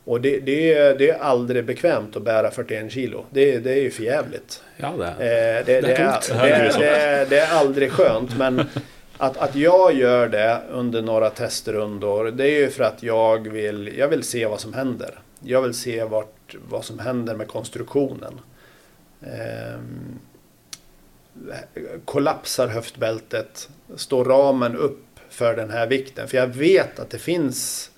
[0.06, 3.26] Och det, det, är, det är aldrig bekvämt att bära 41 kilo.
[3.30, 4.64] Det, det är ju förjävligt.
[4.78, 8.38] Ja, det, eh, det, det, är, det, det, är aldrig skönt.
[8.38, 8.66] Men
[9.18, 13.98] att, att jag gör det under några testrundor, det är ju för att jag vill,
[13.98, 15.20] jag vill se vad som händer.
[15.40, 18.42] Jag vill se vart vad som händer med konstruktionen.
[19.22, 19.80] Eh,
[22.06, 23.70] kollapsar höftbältet?
[23.96, 26.28] Står ramen upp för den här vikten?
[26.28, 27.90] För jag vet att det finns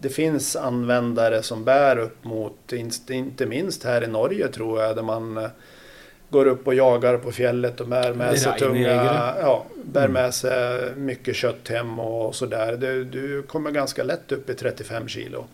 [0.00, 2.72] det finns användare som bär upp mot,
[3.08, 5.50] inte minst här i Norge tror jag, där man eh,
[6.30, 10.12] går upp och jagar på fjället och bär med sig tunga, ja, bär mm.
[10.12, 12.76] med sig mycket kött hem och sådär.
[12.76, 15.44] Du, du kommer ganska lätt upp i 35 kilo.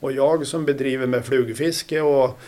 [0.00, 2.38] Och jag som bedriver med flugfiske och,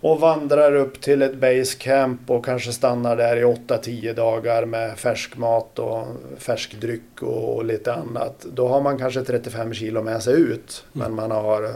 [0.00, 5.36] och vandrar upp till ett basecamp och kanske stannar där i 8-10 dagar med färsk
[5.36, 6.06] mat och
[6.38, 8.46] färsk dryck och lite annat.
[8.52, 11.06] Då har man kanske 35 kilo med sig ut mm.
[11.06, 11.74] men man har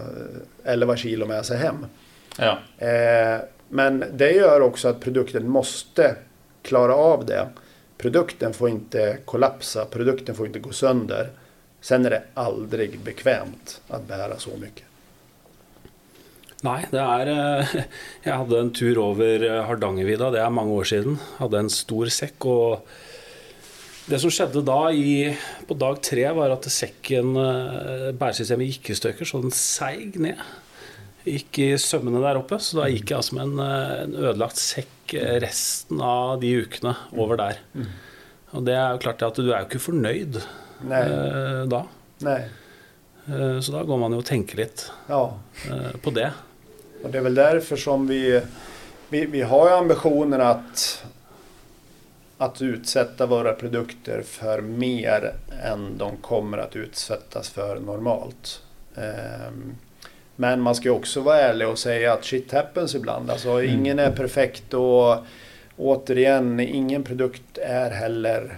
[0.64, 1.86] 11 eh, kilo med sig hem.
[2.38, 2.58] Ja.
[2.86, 6.16] Eh, men det gör också att produkten måste
[6.62, 7.48] klara av det.
[7.98, 11.28] Produkten får inte kollapsa, produkten får inte gå sönder.
[11.80, 14.84] Sen är det aldrig bekvämt att bära så mycket.
[16.60, 17.58] Nej, det är...
[17.60, 17.66] Eh,
[18.22, 21.18] jag hade en tur över eh, Hardangervidda, det är många år sedan.
[21.38, 22.88] Jag hade en stor säck och
[24.06, 28.94] det som skedde då i, på dag tre, var att säcken, eh, bärsystemet gick i
[28.94, 30.42] stycken så den seg ner.
[31.26, 35.14] Gick i sömmarna där uppe, så då gick jag alltså med en, en ödelagt säck
[35.14, 37.56] resten av de veckorna över där.
[37.74, 37.86] Mm.
[38.50, 40.42] Och det är klart att du är ju inte förnöjd
[40.88, 41.02] Nej.
[41.12, 41.86] Eh, da.
[42.18, 42.48] Nej.
[43.28, 45.38] Eh, Så da går man jo og tenker litt Ja,
[45.70, 46.32] eh, på det.
[47.04, 48.40] och det är väl därför som vi,
[49.08, 51.04] vi, vi har ju ambitionen att,
[52.38, 58.62] att utsätta våra produkter för mer än de kommer att utsättas för normalt.
[58.96, 59.74] Ehm,
[60.36, 63.30] Men man ska också vara ärlig och säga att shit happens ibland.
[63.30, 65.16] Alltså ingen är perfekt och
[65.76, 68.56] återigen, ingen produkt är heller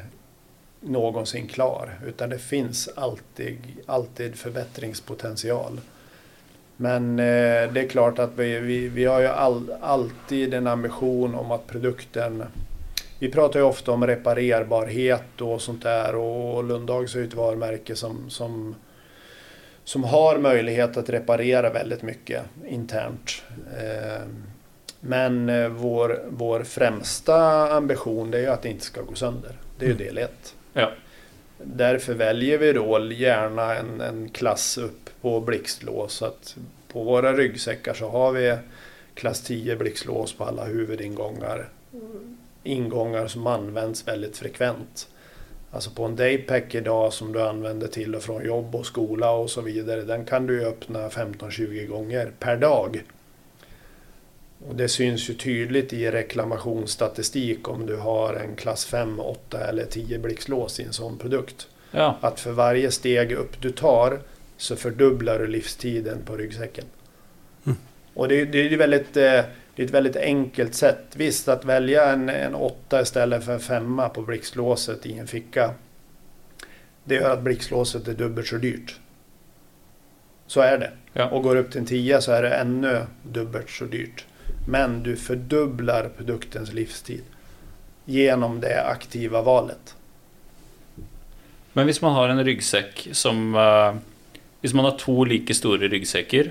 [0.80, 1.98] någonsin klar.
[2.06, 5.80] Utan det finns alltid, alltid förbättringspotential.
[6.76, 11.34] Men eh, det är klart att vi, vi, vi har ju all, alltid en ambition
[11.34, 12.44] om att produkten...
[13.18, 17.96] Vi pratar ju ofta om reparerbarhet och sånt där och Lundhags är ju ett varumärke
[17.96, 18.74] som, som,
[19.88, 23.42] som har möjlighet att reparera väldigt mycket internt.
[23.78, 24.22] Eh,
[25.00, 27.36] men eh, vår, vår främsta
[27.72, 29.52] ambition det är ju att det inte ska gå sönder.
[29.78, 30.06] Det är ju Mm.
[30.06, 30.54] del ett.
[30.72, 30.90] Ja.
[31.58, 36.12] Därför väljer vi då gärna en, en klass upp på blixtlås.
[36.12, 36.56] Så att
[36.92, 38.56] på våra ryggsäckar så har vi
[39.14, 41.68] klass 10 blixtlås på alla huvudingångar.
[42.62, 45.08] Ingångar som används väldigt frekvent.
[45.70, 49.50] Alltså på en daypack idag som du använder till och från jobb och skola och
[49.50, 50.02] så vidare.
[50.02, 53.02] Den kan du öppna 15-20 gånger per dag.
[54.68, 59.84] Och det syns ju tydligt i reklamationsstatistik om du har en klass 5, 8 eller
[59.84, 61.68] 10 blixtlås i en sån produkt.
[61.90, 64.20] Ja, Att för varje steg upp du tar
[64.56, 66.84] så fördubblar du livstiden på ryggsäcken.
[67.66, 67.78] Mm.
[68.14, 69.40] Och det, det är ju väldigt, eh,
[69.78, 71.04] det är ett väldigt enkelt sätt.
[71.16, 75.74] Visst, att välja en, en 8 istället för en 5 på blixtlåset i en ficka.
[77.04, 78.96] Det gör att blixtlåset är dubbelt så dyrt.
[80.46, 80.90] Så är det.
[81.12, 81.30] Ja.
[81.30, 84.24] Och går upp till en 10 så är det ännu dubbelt så dyrt.
[84.68, 87.22] Men du fördubblar produktens livstid
[88.04, 89.94] genom det aktiva valet.
[91.72, 93.94] Men hvis man har en ryggsekk som eh,
[94.60, 96.50] Hvis man har to like store ryggsekker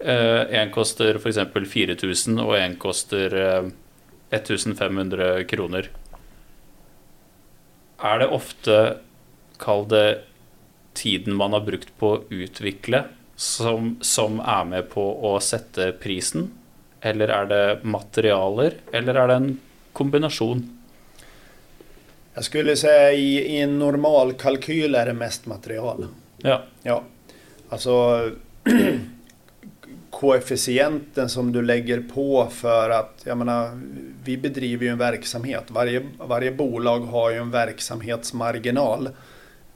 [0.00, 1.38] Én koster f.eks.
[1.52, 3.70] 4000, og én koster eh,
[4.30, 5.90] 1500 kroner.
[8.00, 8.76] Er det ofte,
[9.60, 10.22] kall det,
[10.96, 13.04] tiden man har brukt på å utvikle,
[13.36, 16.48] som, som er med på å sette prisen?
[17.00, 19.50] Eller er det materialer, eller er det en
[19.96, 20.64] kombinasjon?
[22.34, 26.06] Jag skulle säga i, i en normal kalkyl är det mest material.
[26.36, 26.62] Ja.
[26.82, 27.02] Ja,
[27.68, 28.30] alltså
[30.20, 33.80] koefficienten som du lägger på för att, jag menar,
[34.24, 35.64] vi bedriver ju en verksamhet.
[35.68, 39.08] Varje, varje bolag har ju en verksamhetsmarginal.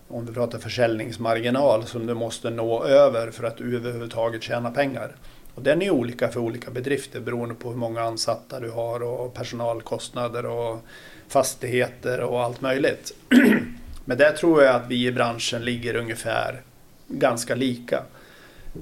[0.09, 5.17] Om vi pratar försäljningsmarginal som du måste nå över för att överhuvudtaget tjäna pengar.
[5.55, 9.35] Och den är olika för olika bedrifter beroende på hur många ansatta du har och
[9.35, 10.85] personalkostnader och
[11.29, 13.15] fastigheter och allt möjligt.
[14.05, 16.63] Men där tror jag att vi i branschen ligger ungefär
[17.09, 18.03] ganska lika.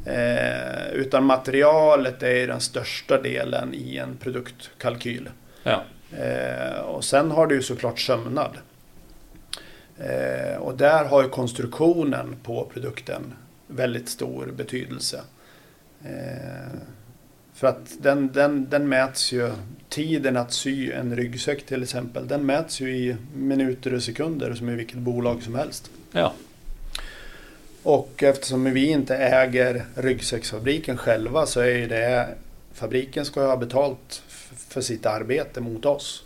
[0.06, 5.28] Eh, utan materialet är den största delen i en produktkalkyl.
[5.62, 5.84] ja.
[6.18, 8.58] Eh, och sen har du ju såklart sömnad.
[9.98, 13.34] Eh, och där har ju konstruktionen på produkten
[13.66, 15.20] väldigt stor betydelse.
[16.04, 16.78] Eh,
[17.54, 19.50] för att den, den, den mäts ju,
[19.88, 24.68] tiden att sy en ryggsäck till exempel, den mäts ju i minuter och sekunder som
[24.68, 25.90] i vilket bolag som helst.
[26.12, 26.32] ja.
[27.82, 32.28] Och eftersom vi inte äger ryggsäcksfabriken själva så är ju det
[32.72, 34.22] fabriken ska ju ha betalt
[34.68, 36.24] för sitt arbete mot oss.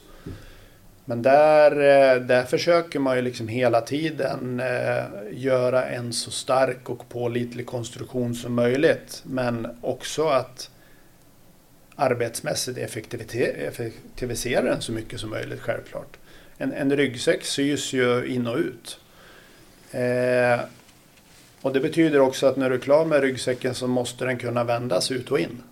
[1.08, 6.90] Men där, eh, där försöker man ju liksom hela tiden eh, göra en så stark
[6.90, 9.22] och pålitlig konstruktion som möjligt.
[9.24, 10.70] Men också att
[11.96, 16.16] arbetsmässigt effektivisera den så mycket som möjligt självklart.
[16.58, 19.00] En, en ryggsäck sys ju in och ut.
[19.90, 20.60] Eh,
[21.66, 24.64] och det betyder också att när du är klar med ryggsäcken så måste den kunna
[24.64, 25.62] vändas ut och in.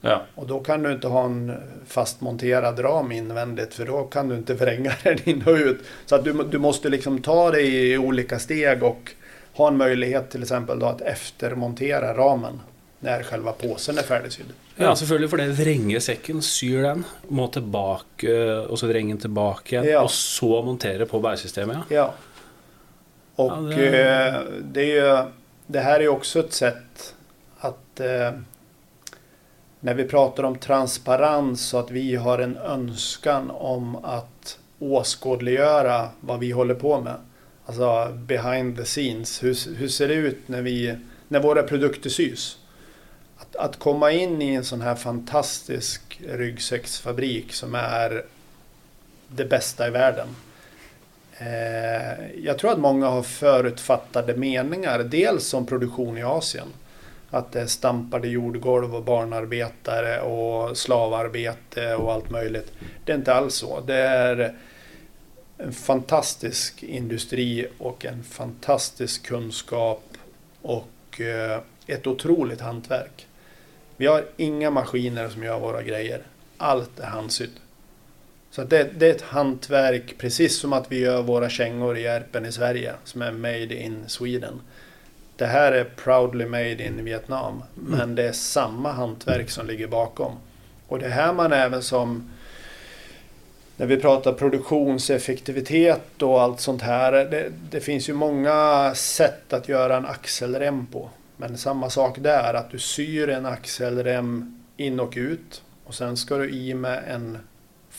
[0.00, 0.22] ja.
[0.34, 1.52] Och då kan du inte ha en
[1.86, 5.78] fastmonterad ram invändigt för då kan du inte vränga den in och ut.
[6.06, 9.12] Så att du, du måste liksom ta det i olika steg och
[9.54, 12.60] ha en möjlighet till exempel då att eftermontera ramen
[13.00, 14.46] när själva påsen är färdigsydd.
[14.76, 18.32] Ja, selvfølgelig, for det vrenger sekken, syr den, må tilbake,
[18.70, 20.00] og så vrenge den tilbake igjen, Ja.
[20.02, 21.76] og så montere på bæresystemet.
[21.90, 21.96] Ja.
[21.96, 22.06] Ja.
[23.50, 25.30] Och Ja, det- eh, det, är ju,
[25.66, 27.14] det här är också ett sätt
[27.58, 28.30] att eh,
[29.80, 36.38] när vi pratar om transparens och att vi har en önskan om att åskådliggöra vad
[36.38, 37.14] vi håller på med.
[37.66, 39.42] Alltså behind the scenes.
[39.42, 40.96] Hur, hur ser det ut när, vi,
[41.28, 42.58] när våra produkter sys?
[43.38, 48.24] Att, att komma in i en sån här fantastisk ryggsäcksfabrik som är
[49.28, 50.28] det bästa i världen.
[51.46, 54.98] Eh, jag tror att många har förutfattade meningar.
[54.98, 56.68] Dels om produktion i Asien.
[57.30, 62.72] Att det är stampade jordgolv och barnarbetare och slavarbete och allt möjligt.
[63.04, 63.80] Det är inte alls så.
[63.80, 64.54] Det är
[65.58, 70.02] en fantastisk industri och en fantastisk kunskap
[70.62, 73.26] och eh, ett otroligt hantverk.
[73.96, 76.22] Vi har inga maskiner som gör våra grejer.
[76.56, 77.61] Allt är handsytt.
[78.52, 82.46] Så det, det, är ett hantverk, precis som att vi gör våra kängor i Järpen
[82.46, 84.60] i Sverige, som är made in Sweden.
[85.36, 90.32] Det här är proudly made in Vietnam, men det är samma hantverk som ligger bakom.
[90.88, 92.30] Och det här man även som
[93.76, 97.12] när vi pratar produktionseffektivitet och allt sånt här.
[97.12, 101.10] Det, det, finns ju många sätt att göra en axelrem på.
[101.36, 105.62] Men samma sak där, att du syr en axelrem in och ut.
[105.84, 107.38] Och sen ska du i med en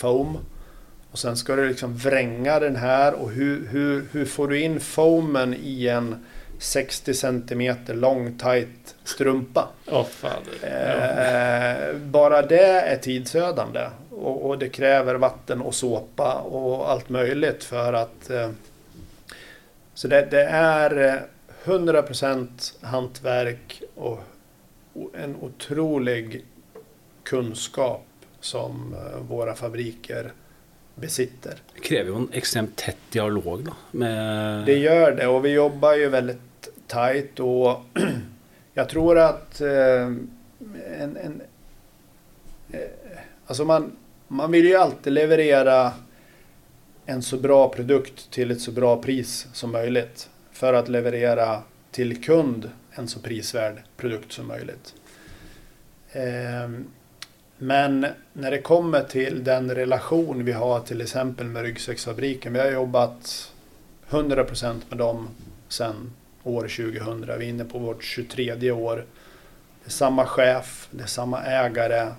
[0.03, 0.37] foam.
[1.11, 4.79] Och sen ska du liksom vränga den här och hur, hur, hur får du in
[4.79, 6.25] foamen i en
[6.59, 9.69] 60 cm lång tight strumpa.
[9.87, 10.07] Oh,
[10.61, 13.87] eh, bara det är tidsödande.
[14.09, 18.29] Och, och, det kräver vatten och såpa och allt möjligt för att...
[18.29, 18.49] Eh,
[19.93, 21.23] så det, det är
[21.63, 22.47] 100%
[22.81, 24.19] hantverk och
[25.13, 26.45] en otrolig
[27.23, 28.05] kunskap
[28.43, 30.31] som eh, våra fabriker
[30.95, 31.53] besitter.
[31.75, 33.73] Det kräver ju en extremt tät dialog då?
[33.91, 34.65] Med...
[34.65, 37.81] Det gör det och vi jobbar ju väldigt tajt och
[38.73, 40.03] jag tror att eh,
[40.99, 41.41] en, en
[42.71, 42.79] eh,
[43.45, 43.91] alltså man,
[44.27, 45.91] man vill ju alltid leverera
[47.05, 52.23] en så bra produkt till ett så bra pris som möjligt för att leverera till
[52.23, 54.93] kund en så prisvärd produkt som möjligt.
[57.63, 62.53] Men när det kommer till den relation vi har till exempel med ryggsäcksfabriken.
[62.53, 63.53] Vi har jobbat
[64.09, 65.27] 100% med dem
[65.67, 67.25] sedan år 2000.
[67.39, 68.95] Vi är inne på vårt 23 år.
[69.83, 72.11] Det är samma chef, det är samma ägare.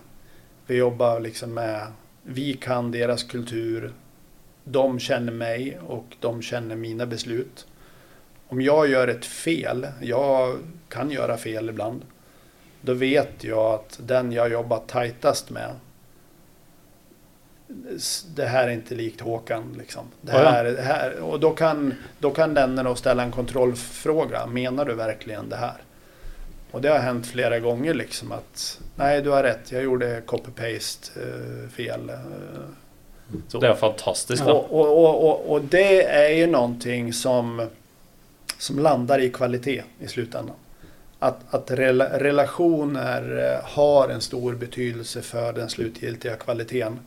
[0.66, 1.86] Vi jobbar liksom med,
[2.22, 3.92] vi kan deras kultur.
[4.64, 7.66] De känner mig och de känner mina beslut.
[8.48, 12.02] Om jag gör ett fel, jag kan göra fel ibland.
[12.84, 15.70] Då vet jag att den jag jobbar tajtast med
[18.34, 19.74] det här är inte likt Håkan.
[19.78, 20.04] Liksom.
[20.20, 24.46] Det här, det här, och då kan, då kan den ställa en kontrollfråga.
[24.46, 25.76] Menar du verkligen det här?
[26.70, 31.18] Och det har hänt flera gånger liksom att nej du har rätt, jag gjorde copy-paste
[31.18, 32.10] uh, fel.
[32.10, 33.60] Uh, så.
[33.60, 34.42] Det är fantastiskt.
[34.42, 37.68] Och, och, och, och, det är ju någonting som,
[38.58, 40.56] som landar i kvalitet i slutändan.
[41.24, 46.98] Att, att relationer eh, har en stor betydelse för den slutgiltiga kvaliteten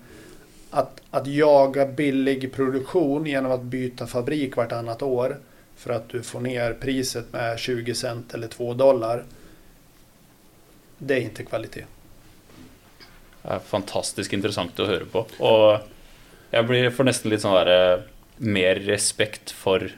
[0.70, 5.38] att, att jaga billig produktion genom att byta fabrik vartannat år
[5.76, 9.24] för att du får ner priset med 20 cent eller 2 dollar.
[10.97, 11.86] Det är inte kvalitet.
[13.41, 15.20] Det är fantastiskt intressant att höra på.
[15.20, 15.80] Och
[16.51, 17.99] jag blir, får nästan lite sån där, eh,
[18.38, 19.91] mer respekt för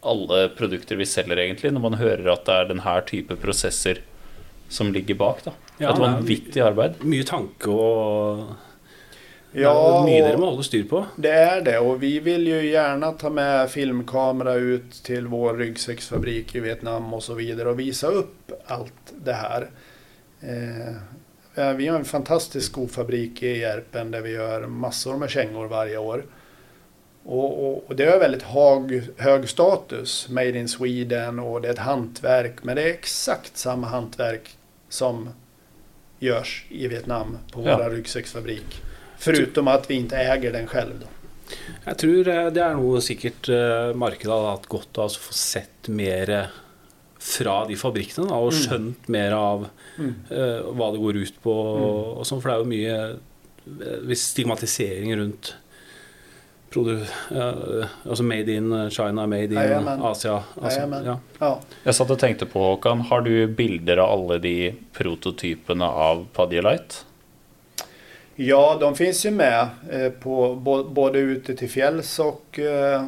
[0.00, 3.40] alla produkter vi säljer egentligen när man hör att det är den här typen av
[3.40, 4.00] processer
[4.68, 5.38] som ligger bak.
[5.44, 5.52] Då.
[5.78, 6.94] Ja, ett vanvittigt arbete.
[7.00, 8.44] Mycket tanke och
[9.52, 11.06] Ja, det är dere må holde styr på.
[11.16, 16.54] Det är det och vi vill ju gärna ta med filmkamera ut till vår ryggsäcksfabrik
[16.54, 19.70] i Vietnam och så vidare och visa upp allt det här.
[20.40, 25.98] Eh, vi har en fantastisk skofabrik i Järpen där vi gör massor med kängor varje
[25.98, 26.24] år.
[27.30, 31.72] Och, och, och det är väldigt hög, hög status, Made in Sweden och det är
[31.72, 32.54] ett hantverk.
[32.62, 34.56] Men det är exakt samma hantverk
[34.88, 35.28] som
[36.18, 37.76] görs i Vietnam på ja.
[37.76, 38.82] våra ryggsäcksfabrik.
[39.18, 40.92] Förutom att vi inte äger den själv.
[41.00, 41.06] Då.
[41.84, 45.32] Jag tror eh, det är nog säkert eh, marknaden har haft gott av att få
[45.32, 46.44] sett mer eh,
[47.18, 48.64] från de fabrikerna och mm.
[48.64, 49.66] skönt mer av
[49.98, 50.14] mm.
[50.32, 51.76] uh, vad det går ut på.
[51.76, 51.88] Mm.
[51.88, 53.16] Och sånt, för det är ju
[54.02, 55.54] mycket stigmatisering runt
[56.70, 56.96] produ
[57.32, 60.02] uh, alltså made in China, made in Jajamän.
[60.02, 60.42] Asia.
[60.62, 61.18] Alltså, ja.
[61.38, 61.60] Ja.
[61.82, 67.04] Jag satt och tänkte på Håkan, har du bilder av alla de prototyperna av Padialight?
[68.34, 70.54] Ja, de finns ju med eh, på,
[70.90, 73.04] både ute till fjälls och eh,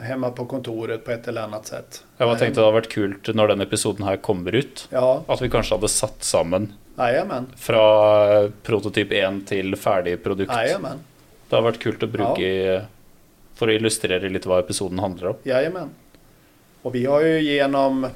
[0.00, 2.04] hemma på kontoret på ett eller annat sätt.
[2.16, 4.88] Jag tänkte det hade varit kul när den episoden här kommer ut.
[4.90, 5.22] Ja.
[5.26, 6.72] Att vi kanske hade satt samman.
[6.98, 7.46] Jajamän.
[7.56, 10.52] Från prototyp 1 till färdig produkt.
[10.52, 10.98] Jajamän.
[11.50, 12.80] Det har varit kul att bruka ja.
[13.54, 15.36] för att illustrera lite vad episoden handlar om.
[15.42, 15.90] Jajamän.
[16.82, 18.06] Och vi har ju genom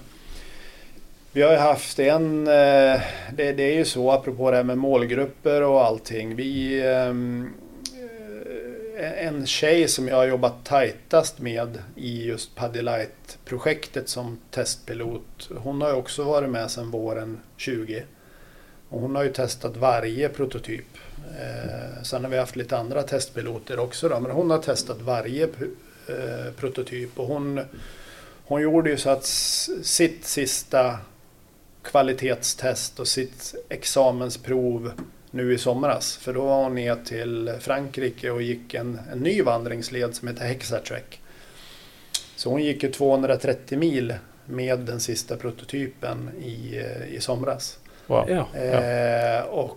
[1.32, 3.00] vi har ju haft en, eh,
[3.32, 6.36] det, det, är ju så apropå det här med målgrupper och allting.
[6.36, 7.54] Vi, ehm,
[9.16, 15.50] en tjej som jag har jobbat tajtast med i just Paddy Light-projektet som testpilot.
[15.56, 18.04] Hon har ju också varit med sedan våren 20.
[18.88, 20.93] Och hon har ju testat varje prototyp.
[21.40, 25.44] Eh, sen har vi haft lite andra testpiloter också då, men hon har testat varje
[25.44, 27.18] eh, prototyp.
[27.18, 27.60] Och hon,
[28.44, 30.98] hon gjorde ju så att sitt sista
[31.82, 34.92] kvalitetstest och sitt examensprov
[35.30, 36.16] nu i somras.
[36.16, 40.44] För då var hon ner till Frankrike och gick en, en ny vandringsled som heter
[40.44, 41.20] Hexatrack.
[42.36, 44.14] Så hon gick ju 230 mil
[44.46, 47.78] med den sista prototypen i, i somras.
[48.06, 48.30] Wow.
[48.30, 48.60] Ja.
[48.60, 49.76] Eh, och eh,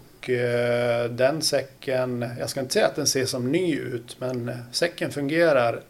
[1.09, 5.81] den säcken, jag ska inte säga att den ser som ny ut, men säcken fungerar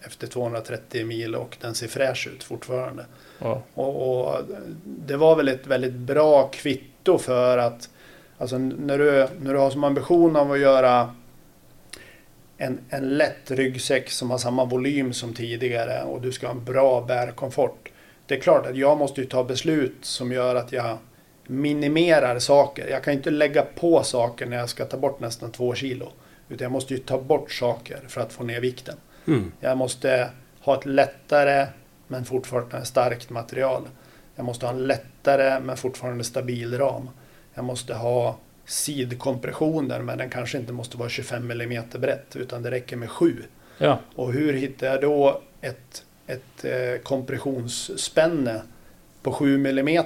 [0.00, 3.06] efter 230 mil och den ser fräsch ut fortfarande.
[3.38, 3.62] Wow.
[3.74, 4.42] Och, och
[4.84, 7.88] det var väl ett väldigt bra kvitto för att
[8.38, 11.14] alltså när, du, när du har som ambition av att göra
[12.56, 16.64] en, en lätt ryggsäck som har samma volym som tidigare och du ska ha en
[16.64, 17.88] bra bärkomfort.
[18.26, 20.98] Det är klart att jag måste ju ta beslut som gör att jag
[21.50, 22.88] minimerar saker.
[22.88, 26.12] Jag kan inte lägga på saker när jag ska ta bort nästan två kilo.
[26.48, 28.96] Utan jag måste ju ta bort saker för att få ner vikten.
[29.26, 29.52] Mm.
[29.60, 30.30] Jag måste
[30.60, 31.66] ha ett lättare
[32.06, 33.82] men fortfarande starkt material.
[34.36, 37.10] Jag måste ha en lättare men fortfarande stabil ram.
[37.54, 42.70] Jag måste ha sidkompressioner men den kanske inte måste vara 25 mm brett utan det
[42.70, 43.42] räcker med 7.
[43.78, 43.98] Ja.
[44.14, 48.62] Och hur hittar jag då ett, ett eh, kompressionsspänne
[49.22, 50.04] på 7 mm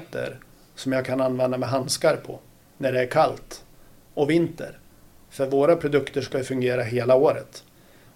[0.83, 2.39] som jag kan använda med handskar på
[2.79, 3.65] när det är kallt
[4.15, 4.79] och vinter?
[5.31, 7.65] För våra produkter ska ju fungera hela året.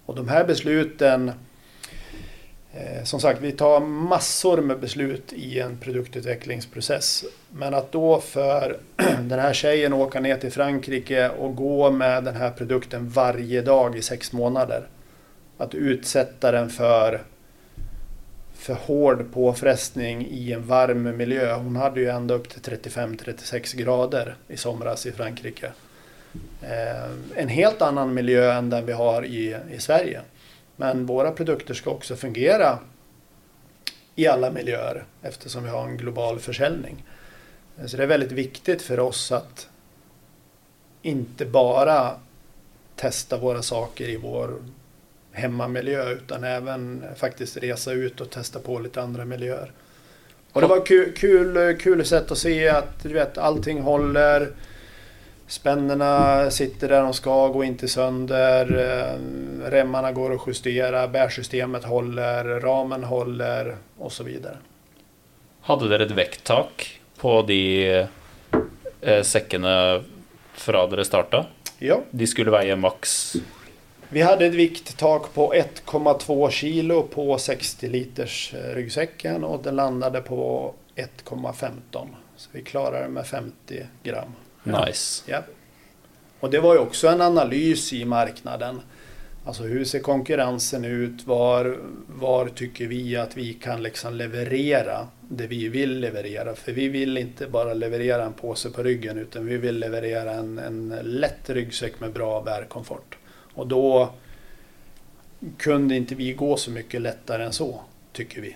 [0.05, 1.31] Och de här besluten
[2.77, 7.25] Eh, som sagt, vi tar massor med beslut i en produktutvecklingsprocess.
[7.49, 8.77] Men att då för
[9.19, 13.97] den här tjejen åka ner till Frankrike och gå med den här produkten varje dag
[13.97, 14.87] i sex månader.
[15.57, 17.21] Att utsätta den för,
[18.57, 21.55] för hård påfrestning i en varm miljö.
[21.55, 25.71] Hon hade ju ända upp till 35-36 grader i somras i Frankrike.
[26.61, 30.21] Eh, en helt annan miljö än den vi har i, i Sverige.
[30.75, 32.79] Men våra produkter ska också fungera
[34.15, 37.05] i alla miljöer eftersom vi har en global försäljning.
[37.85, 39.69] Så det är väldigt viktigt för oss att
[41.01, 42.19] inte bara
[42.95, 44.55] testa våra saker i vår
[45.37, 49.71] hemmamiljö utan även faktiskt resa ut och testa på lite andra miljöer.
[50.53, 54.47] Och det var kul, kul, kul sätt att se att du vet, allting håller.
[55.47, 58.77] Spännena sitter där de ska, går inte sönder.
[58.77, 64.57] eh, Remmarna går att justera, bärsystemet håller, ramen håller och så vidare.
[65.61, 67.61] Hadde dere et vekttak på de
[69.01, 70.03] eh, sekkene
[70.53, 71.45] fra dere starta?
[71.79, 73.33] Ja, De skulle veie maks
[74.09, 80.21] vi hade ett vikttak på 1,2 kilo på 60 liters eh, ryggsäcken och den landade
[80.21, 82.07] på 1,15.
[82.35, 84.31] Så vi klarade med 50 gram.
[84.63, 85.23] nice.
[85.25, 85.43] Ja.
[86.39, 88.81] Och det var ju också en analys i marknaden.
[89.45, 91.27] Alltså hur ser konkurrensen ut?
[91.27, 91.77] Var,
[92.07, 96.55] var tycker vi att vi kan liksom leverera det vi vill leverera?
[96.55, 100.59] För vi vill inte bara leverera en påse på ryggen utan vi vill leverera en,
[100.59, 103.16] en lätt ryggsäck med bra bärkomfort.
[103.57, 104.13] Och då
[105.57, 107.81] kunde inte vi gå så mycket lättare än så,
[108.13, 108.55] tycker vi.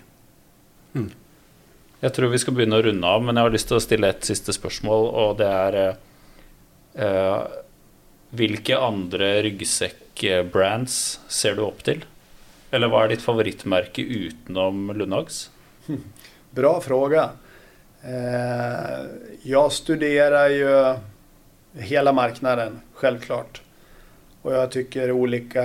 [2.00, 4.26] Jeg tror vi begynne å runde av, men jeg har lyst til å stille et
[4.26, 5.50] siste spørsmål, og det
[5.80, 5.98] eh,
[7.06, 7.58] eh,
[8.32, 10.94] Hvilke andre ryggsekkbrands
[11.28, 12.00] ser du opp til?
[12.72, 15.50] Eller hva er ditt favorittmerke utenom Lundhags?
[16.56, 17.30] Bra fråga.
[18.00, 19.02] Eh,
[19.42, 20.94] jag studerar ju
[21.74, 23.61] hela marknaden, självklart.
[24.42, 25.62] Och jag tycker olika...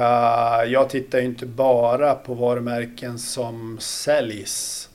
[0.65, 4.89] Jag tittar ju inte bara på varumärken som säljs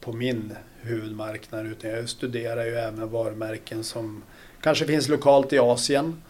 [0.00, 4.22] på min huvudmarknad utan jag studerar ju även varumärken som
[4.60, 6.22] kanske finns lokalt i Asien.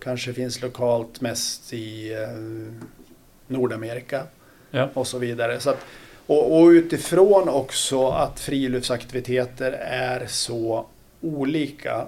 [0.00, 2.28] Kanske finns lokalt mest i eh,
[3.46, 4.22] Nordamerika
[4.70, 4.88] Ja.
[4.94, 5.60] och så vidare.
[5.60, 5.86] Så att,
[6.26, 10.86] och, och utifrån också att friluftsaktiviteter är så
[11.20, 12.06] olika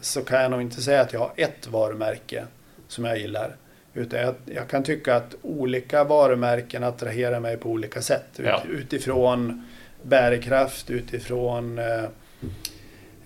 [0.00, 2.44] så kan jag nog inte säga att jag har ett varumärke
[2.88, 3.56] som jag gillar.
[3.94, 8.24] Utan jag, jag kan tycka att olika varumärken attraherar mig på olika sätt.
[8.36, 8.62] Ut, Ja.
[8.68, 9.66] Utifrån
[10.02, 12.04] bärkraft, utifrån eh,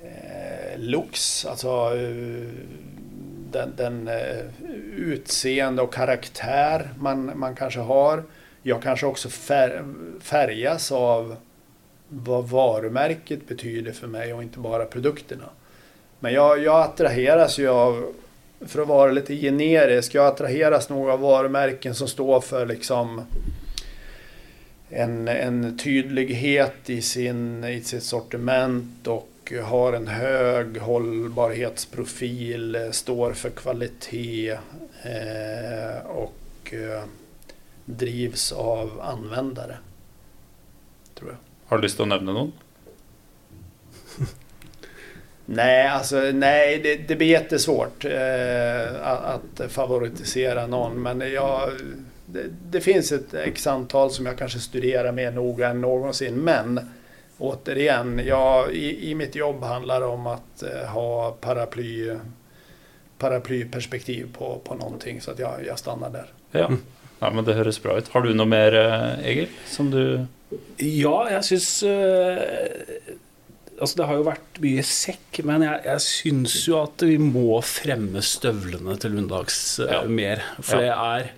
[0.03, 2.49] eh, looks, alltså eh,
[3.53, 4.45] den, den eh,
[4.97, 8.23] utseende och karaktär man, man kanske har.
[8.63, 9.85] Jag kanske också fär,
[10.21, 11.37] färgas av
[12.09, 15.51] vad varumärket betyder för mig och inte bara produkterna.
[16.21, 18.15] Men jag, jag attraheras ju av
[18.67, 23.23] för att vara lite generisk, jag attraheras nog av varumärken som står för liksom
[24.91, 33.33] en, en tydlighet i, sin, i sitt sortiment och har en hög hållbarhetsprofil, eh, står
[33.33, 34.51] för kvalitet
[35.03, 37.05] eh, och eh,
[37.85, 39.77] drivs av användare.
[41.15, 41.39] Tror jag.
[41.67, 42.53] Har du lust att nämna någon?
[45.53, 51.03] Nej, alltså, nej det, det blir jättesvårt eh, att, att favoritisera någon.
[51.03, 51.71] Men jag,
[52.27, 56.35] det, det, finns ett x antal som jag kanske studerar mer noga än någonsin.
[56.35, 56.81] Men
[57.39, 62.17] återigen, jag, i, i mitt jobb handlar det om att eh, ha paraply,
[63.19, 65.21] paraplyperspektiv på, på någonting.
[65.21, 66.27] Så att jag, jag stannar där.
[66.51, 66.71] Ja.
[67.19, 68.09] ja, men det hörs bra ut.
[68.09, 69.49] Har du något mer, eh, Egil?
[69.67, 70.27] Som du...
[70.77, 72.39] Ja, jag syns uh
[73.81, 77.61] altså Det har jo vært mye sekk, men jeg, jeg syns jo at vi må
[77.65, 80.03] fremme støvlene til Lundags uh, ja.
[80.09, 80.45] mer.
[80.61, 81.31] For det er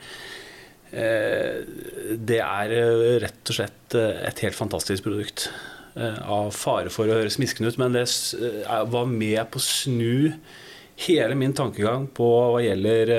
[0.93, 5.51] uh, Det er uh, rett og slett et helt fantastisk produkt.
[5.93, 8.07] av fare for å høres misken ut, men det
[8.89, 10.31] var med på å snu
[11.05, 13.13] hele min tankegang på hva gjelder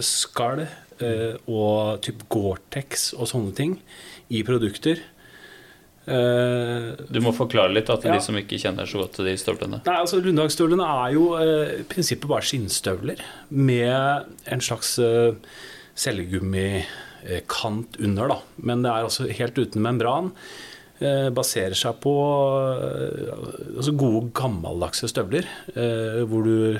[0.00, 0.62] skall
[1.44, 3.76] og typ Gore-Tex og sånne ting
[4.32, 5.04] i produkter.
[6.08, 8.16] Uh, du må forklare litt til ja.
[8.16, 9.80] de som ikke kjenner så godt til de støvlene.
[9.84, 13.20] Nei, altså Lundagsstøvlene er jo uh, i prinsippet bare skinnstøvler
[13.52, 15.36] med en slags uh,
[15.98, 18.32] cellegummikant under.
[18.32, 20.32] da Men det er altså helt uten membran.
[21.34, 22.12] baserer seg på
[23.78, 25.46] altså gode, gammeldagse støvler
[26.26, 26.78] hvor du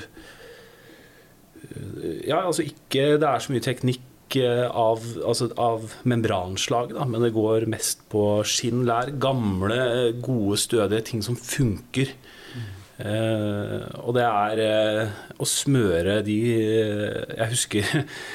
[2.26, 7.22] Ja, altså ikke Det er så mye teknikk Eh, av, altså av membranslag, da, men
[7.24, 9.11] det går mest på skinn, lær.
[9.20, 12.09] Gamle, gode, stødige ting som funker.
[12.53, 12.66] Mm.
[12.99, 15.09] Eh, og det er eh,
[15.39, 17.83] å smøre de eh, Jeg husker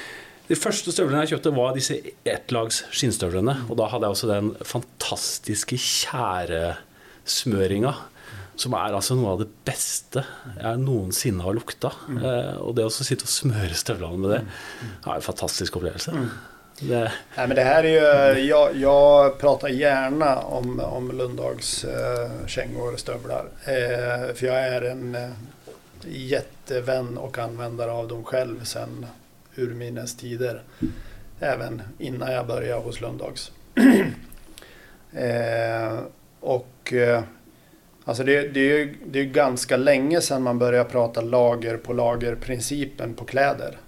[0.50, 1.94] de første støvlene jeg kjøpte, var disse
[2.26, 3.54] ettlags skinnstøvlene.
[3.68, 7.92] Og da hadde jeg også den fantastiske tjæresmøringa
[8.56, 10.22] som er altså noe av det beste
[10.56, 11.92] jeg noensinne har lukta.
[12.08, 12.18] Mm.
[12.24, 14.50] Eh, och det å sitte og smøre støvlene med det mm.
[15.06, 16.10] är en fantastisk upplevelse.
[16.10, 16.28] Mm.
[16.80, 17.12] Det...
[17.36, 22.92] Nej, men det här är ju, jag, jag pratar gärna om, om Lundags eh, kängor
[22.92, 23.44] och stövlar.
[23.64, 25.30] Eh, för jag är en eh,
[26.04, 29.06] jättevän och användare av dem själv sedan
[29.56, 30.62] urminnes tider.
[31.40, 33.52] Även innan jag började hos Lundags.
[35.12, 35.98] eh,
[36.40, 36.92] och
[38.04, 41.92] Alltså det, det, är ju, det är ganska länge sedan man började prata lager på
[41.92, 43.78] lager-principen på kläder.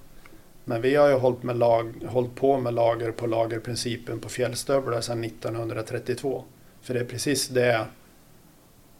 [0.64, 5.00] Men vi har ju hållit, med lag, hållit på med lager på lager-principen på fjällstövlar
[5.00, 6.44] sedan 1932.
[6.82, 7.86] För det är precis det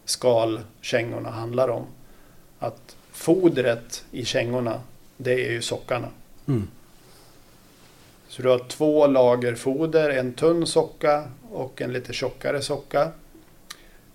[0.05, 1.85] skalkängorna handlar om.
[2.59, 4.81] Att fodret i kängorna,
[5.17, 6.07] det är ju sockarna.
[6.47, 6.67] Mm.
[8.27, 13.11] Så du har två lager foder, en tunn socka och en lite tjockare socka.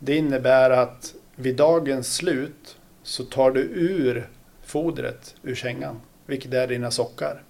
[0.04, 4.28] Det innebär att vid dagens slut så tar du ur
[4.62, 7.42] fodret ur kängan, vilket är dina sockar.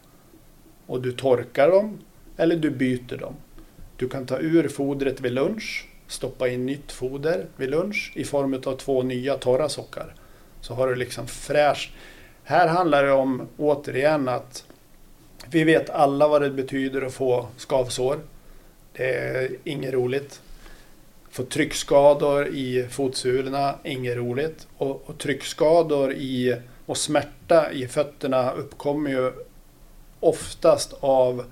[0.87, 1.99] Och du torkar dem
[2.37, 3.35] eller du byter dem.
[3.97, 8.55] Du kan ta ur fodret vid lunch, stoppa in nytt foder vid lunch i form
[8.67, 10.15] av två nya torra sockar.
[10.61, 11.93] Så har du liksom fräscht.
[12.45, 14.65] Här handlar det om återigen att
[15.51, 18.19] vi vet alla vad det betyder att få skavsår.
[18.93, 20.41] Det är inget roligt.
[21.33, 24.67] Få tryckskador i fotsulorna, inget roligt.
[24.77, 26.57] Och, och tryckskador i,
[26.87, 29.33] och smärta i fötterna uppkommer ju
[30.21, 31.45] oftast av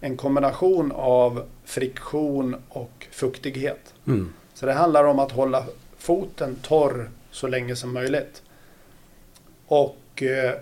[0.00, 3.94] en kombination av friktion och fuktighet.
[4.06, 4.32] Mm.
[4.54, 5.64] Så det handlar om att hålla
[5.98, 8.42] foten torr så länge som möjligt.
[9.66, 10.54] Och eh,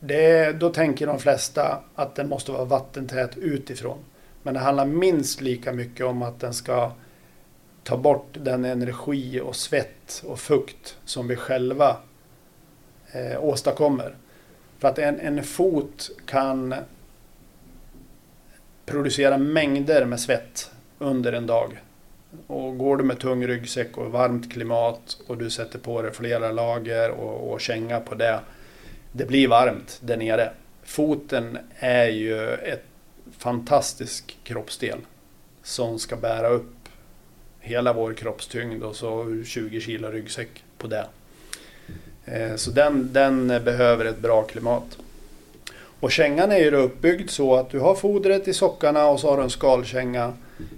[0.00, 3.98] det, då tänker de flesta att den måste vara vattentät utifrån.
[4.42, 6.92] Men det handlar minst lika mycket om att den ska
[7.84, 11.96] ta bort den energi och svett och fukt som vi själva
[13.12, 14.14] eh, åstadkommer.
[14.78, 16.74] För att en, en fot kan
[18.86, 21.80] producera mängder med svett under en dag.
[22.46, 26.52] Och går du med tung ryggsäck och varmt klimat och du sätter på dig flera
[26.52, 28.40] lager och, och känga på det.
[29.12, 30.52] Det blir varmt där nere.
[30.82, 32.84] Foten är ju ett
[33.38, 34.98] fantastisk kroppsdel
[35.62, 36.81] som ska bära upp
[37.62, 41.06] hela vår kroppstyngd och så 20 kilo ryggsäck på det.
[42.24, 44.98] Eh, så den, den behöver ett bra klimat.
[46.00, 49.36] Och kängan är ju uppbyggd så att du har fodret i sockarna och så har
[49.36, 50.32] du en skalkänga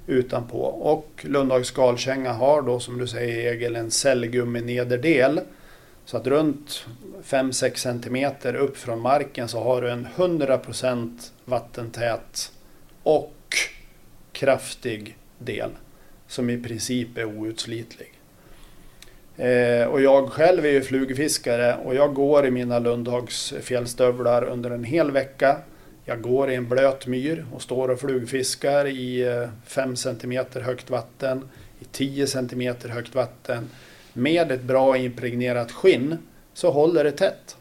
[0.06, 0.59] utanpå.
[0.65, 5.40] Och Lundhags skalkänga har då som du säger Egil en cellgummi nederdel.
[6.05, 6.86] Så att runt
[7.24, 12.52] 5-6 centimeter upp från marken så har du en 100% vattentät
[13.02, 13.56] och
[14.32, 15.70] kraftig del
[16.29, 18.15] som i princip är outslitlig.
[19.37, 24.71] Eh, och jag själv är ju flugfiskare och jag går i mina Lundhags fjällstövlar under
[24.71, 25.57] en hel vecka.
[26.05, 30.91] Jag går i en blöt myr och står och flugfiskar i eh, 5 cm högt
[30.91, 31.49] vatten,
[31.81, 33.71] i 10 cm högt vatten.
[34.13, 36.19] Med ett bra impregnerat skinn
[36.55, 37.57] så håller det tätt.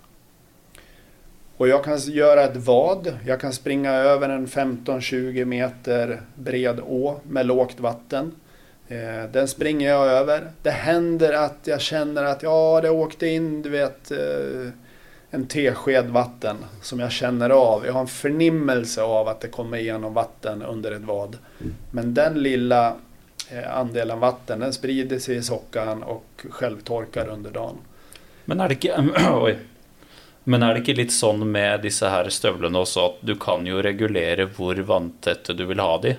[1.57, 3.17] Och jag kan göra ett vad.
[3.25, 8.31] Jag kan springa över en 15-20 meter bred å med lågt vatten.
[8.93, 10.51] Eh, den springer jag över.
[10.61, 14.69] Det händer att jag känner att ja, det åkte in, du vet, eh,
[15.29, 17.85] en tesked vatten som jag känner av.
[17.85, 21.37] Jag har en förnimmelse av att det kommer igenom vatten under ett vad.
[21.91, 22.95] Men den lilla
[23.49, 27.75] eh, andelen vatten, den sprider sig i sockan och självtorkar under dagen.
[28.45, 29.59] Men är det inte, oj.
[30.43, 33.81] Men är det inte lite sån med dessa här stövlarna också att du kan ju
[33.81, 36.13] reglera hur vattentäta du vill ha dem?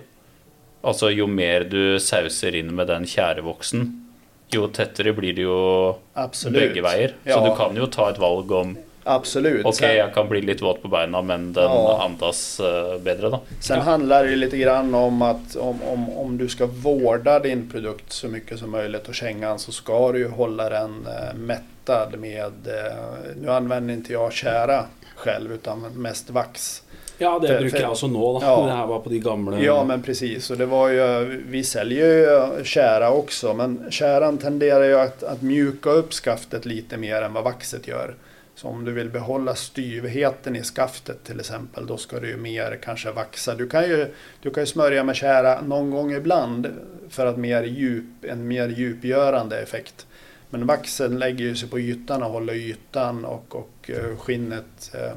[0.84, 4.10] Alltså ju mer du sausar in med den tjärevoksen,
[4.48, 6.60] ju tätare blir det ju Absolut.
[6.60, 7.12] bägge vägar.
[7.24, 7.34] Ja.
[7.34, 9.66] Så du kan ju ta ett val om Absolut.
[9.66, 12.04] Okej, okay, jag kan bli lite våt på benen men den ja.
[12.04, 13.40] andas uh, bättre då.
[13.60, 13.82] Sen ja.
[13.82, 18.28] handlar det lite grann om att om, om, om du ska vårda din produkt så
[18.28, 23.36] mycket som möjligt och kängan så ska du ju hålla den uh, mättad med, uh,
[23.36, 24.84] nu använder inte jag kära
[25.16, 26.82] själv utan mest vax.
[27.24, 28.46] Ja, det för, brukar jag också nå då.
[28.46, 29.60] Ja, det här var på de gamla.
[29.60, 30.50] Ja, men precis.
[30.50, 35.42] Och det var ju, vi säljer ju kära också, men käran tenderar ju att, att
[35.42, 38.14] mjuka upp skaftet lite mer än vad vaxet gör.
[38.56, 42.78] Så om du vill behålla styvheten i skaftet till exempel, då ska du ju mer
[42.82, 43.54] kanske vaxa.
[43.54, 44.06] Du kan ju,
[44.42, 46.68] du kan ju smörja med kära någon gång ibland
[47.08, 50.06] för att mer djup, en mer djupgörande effekt.
[50.50, 55.16] Men vaxen lägger ju sig på ytan och håller ytan och, och eh, skinnet Eh,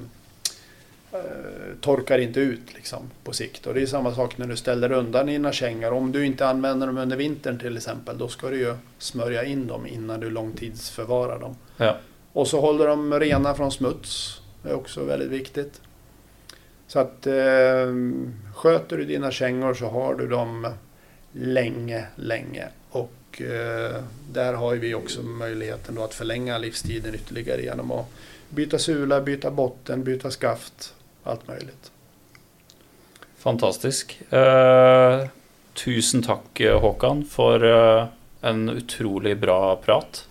[1.82, 3.68] torkar inte ut liksom, på sikt.
[3.68, 5.94] Och det är samma sak när du ställer undan dina kängor.
[5.94, 9.68] Om du inte använder dem under vintern till exempel, då ska du ju smörja in
[9.68, 11.56] dem innan du långtidsförvarar dem.
[11.78, 11.98] Ja.
[12.34, 14.42] Och så håller de rena från smuts.
[14.64, 15.82] Det är också väldigt viktigt.
[16.88, 17.94] Så att eh,
[18.56, 20.68] sköter du dina kängor så har du dem
[21.32, 22.68] länge, länge.
[22.90, 28.06] Och eh, där har vi också möjligheten då att förlänga livstiden ytterligare genom att
[28.50, 30.94] byta sula, byta botten, byta skaft
[31.28, 31.92] allt möjligt.
[33.38, 34.20] Fantastisk.
[34.34, 35.28] Uh,
[35.74, 38.06] tusen tack eh, Håkan för uh,
[38.42, 40.28] en otroligt bra prat.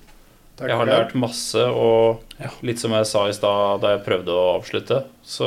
[0.56, 2.50] Tack jag har lärt masse och ja.
[2.60, 5.02] lite som jag sa i stad då jag prövade att avsluta.
[5.22, 5.46] Så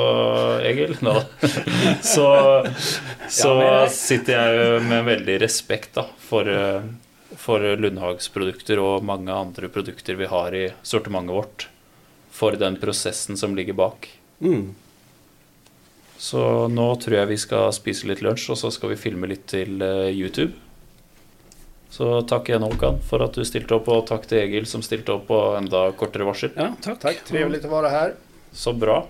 [0.59, 1.13] Egil, no.
[2.01, 2.65] så,
[3.29, 6.83] så ja, sitter jag med en väldig respekt då, för,
[7.35, 11.69] för Lundhags produkter och många andra produkter vi har i sortimentet vårt.
[12.31, 14.19] För den processen som ligger bak.
[14.41, 14.75] Mm.
[16.19, 19.45] Så nå tror jeg vi skal spise litt lunsj, og så skal vi filme litt
[19.47, 20.51] til uh, YouTube.
[21.89, 25.15] Så takk igjen, Håkan, for at du stilte opp, og takk til Egil som stilte
[25.15, 26.51] opp på enda kortere varsel.
[26.59, 26.99] Ja, takk.
[27.05, 27.23] takk.
[27.31, 28.13] Trevligt å være her.
[28.51, 29.01] Så bra.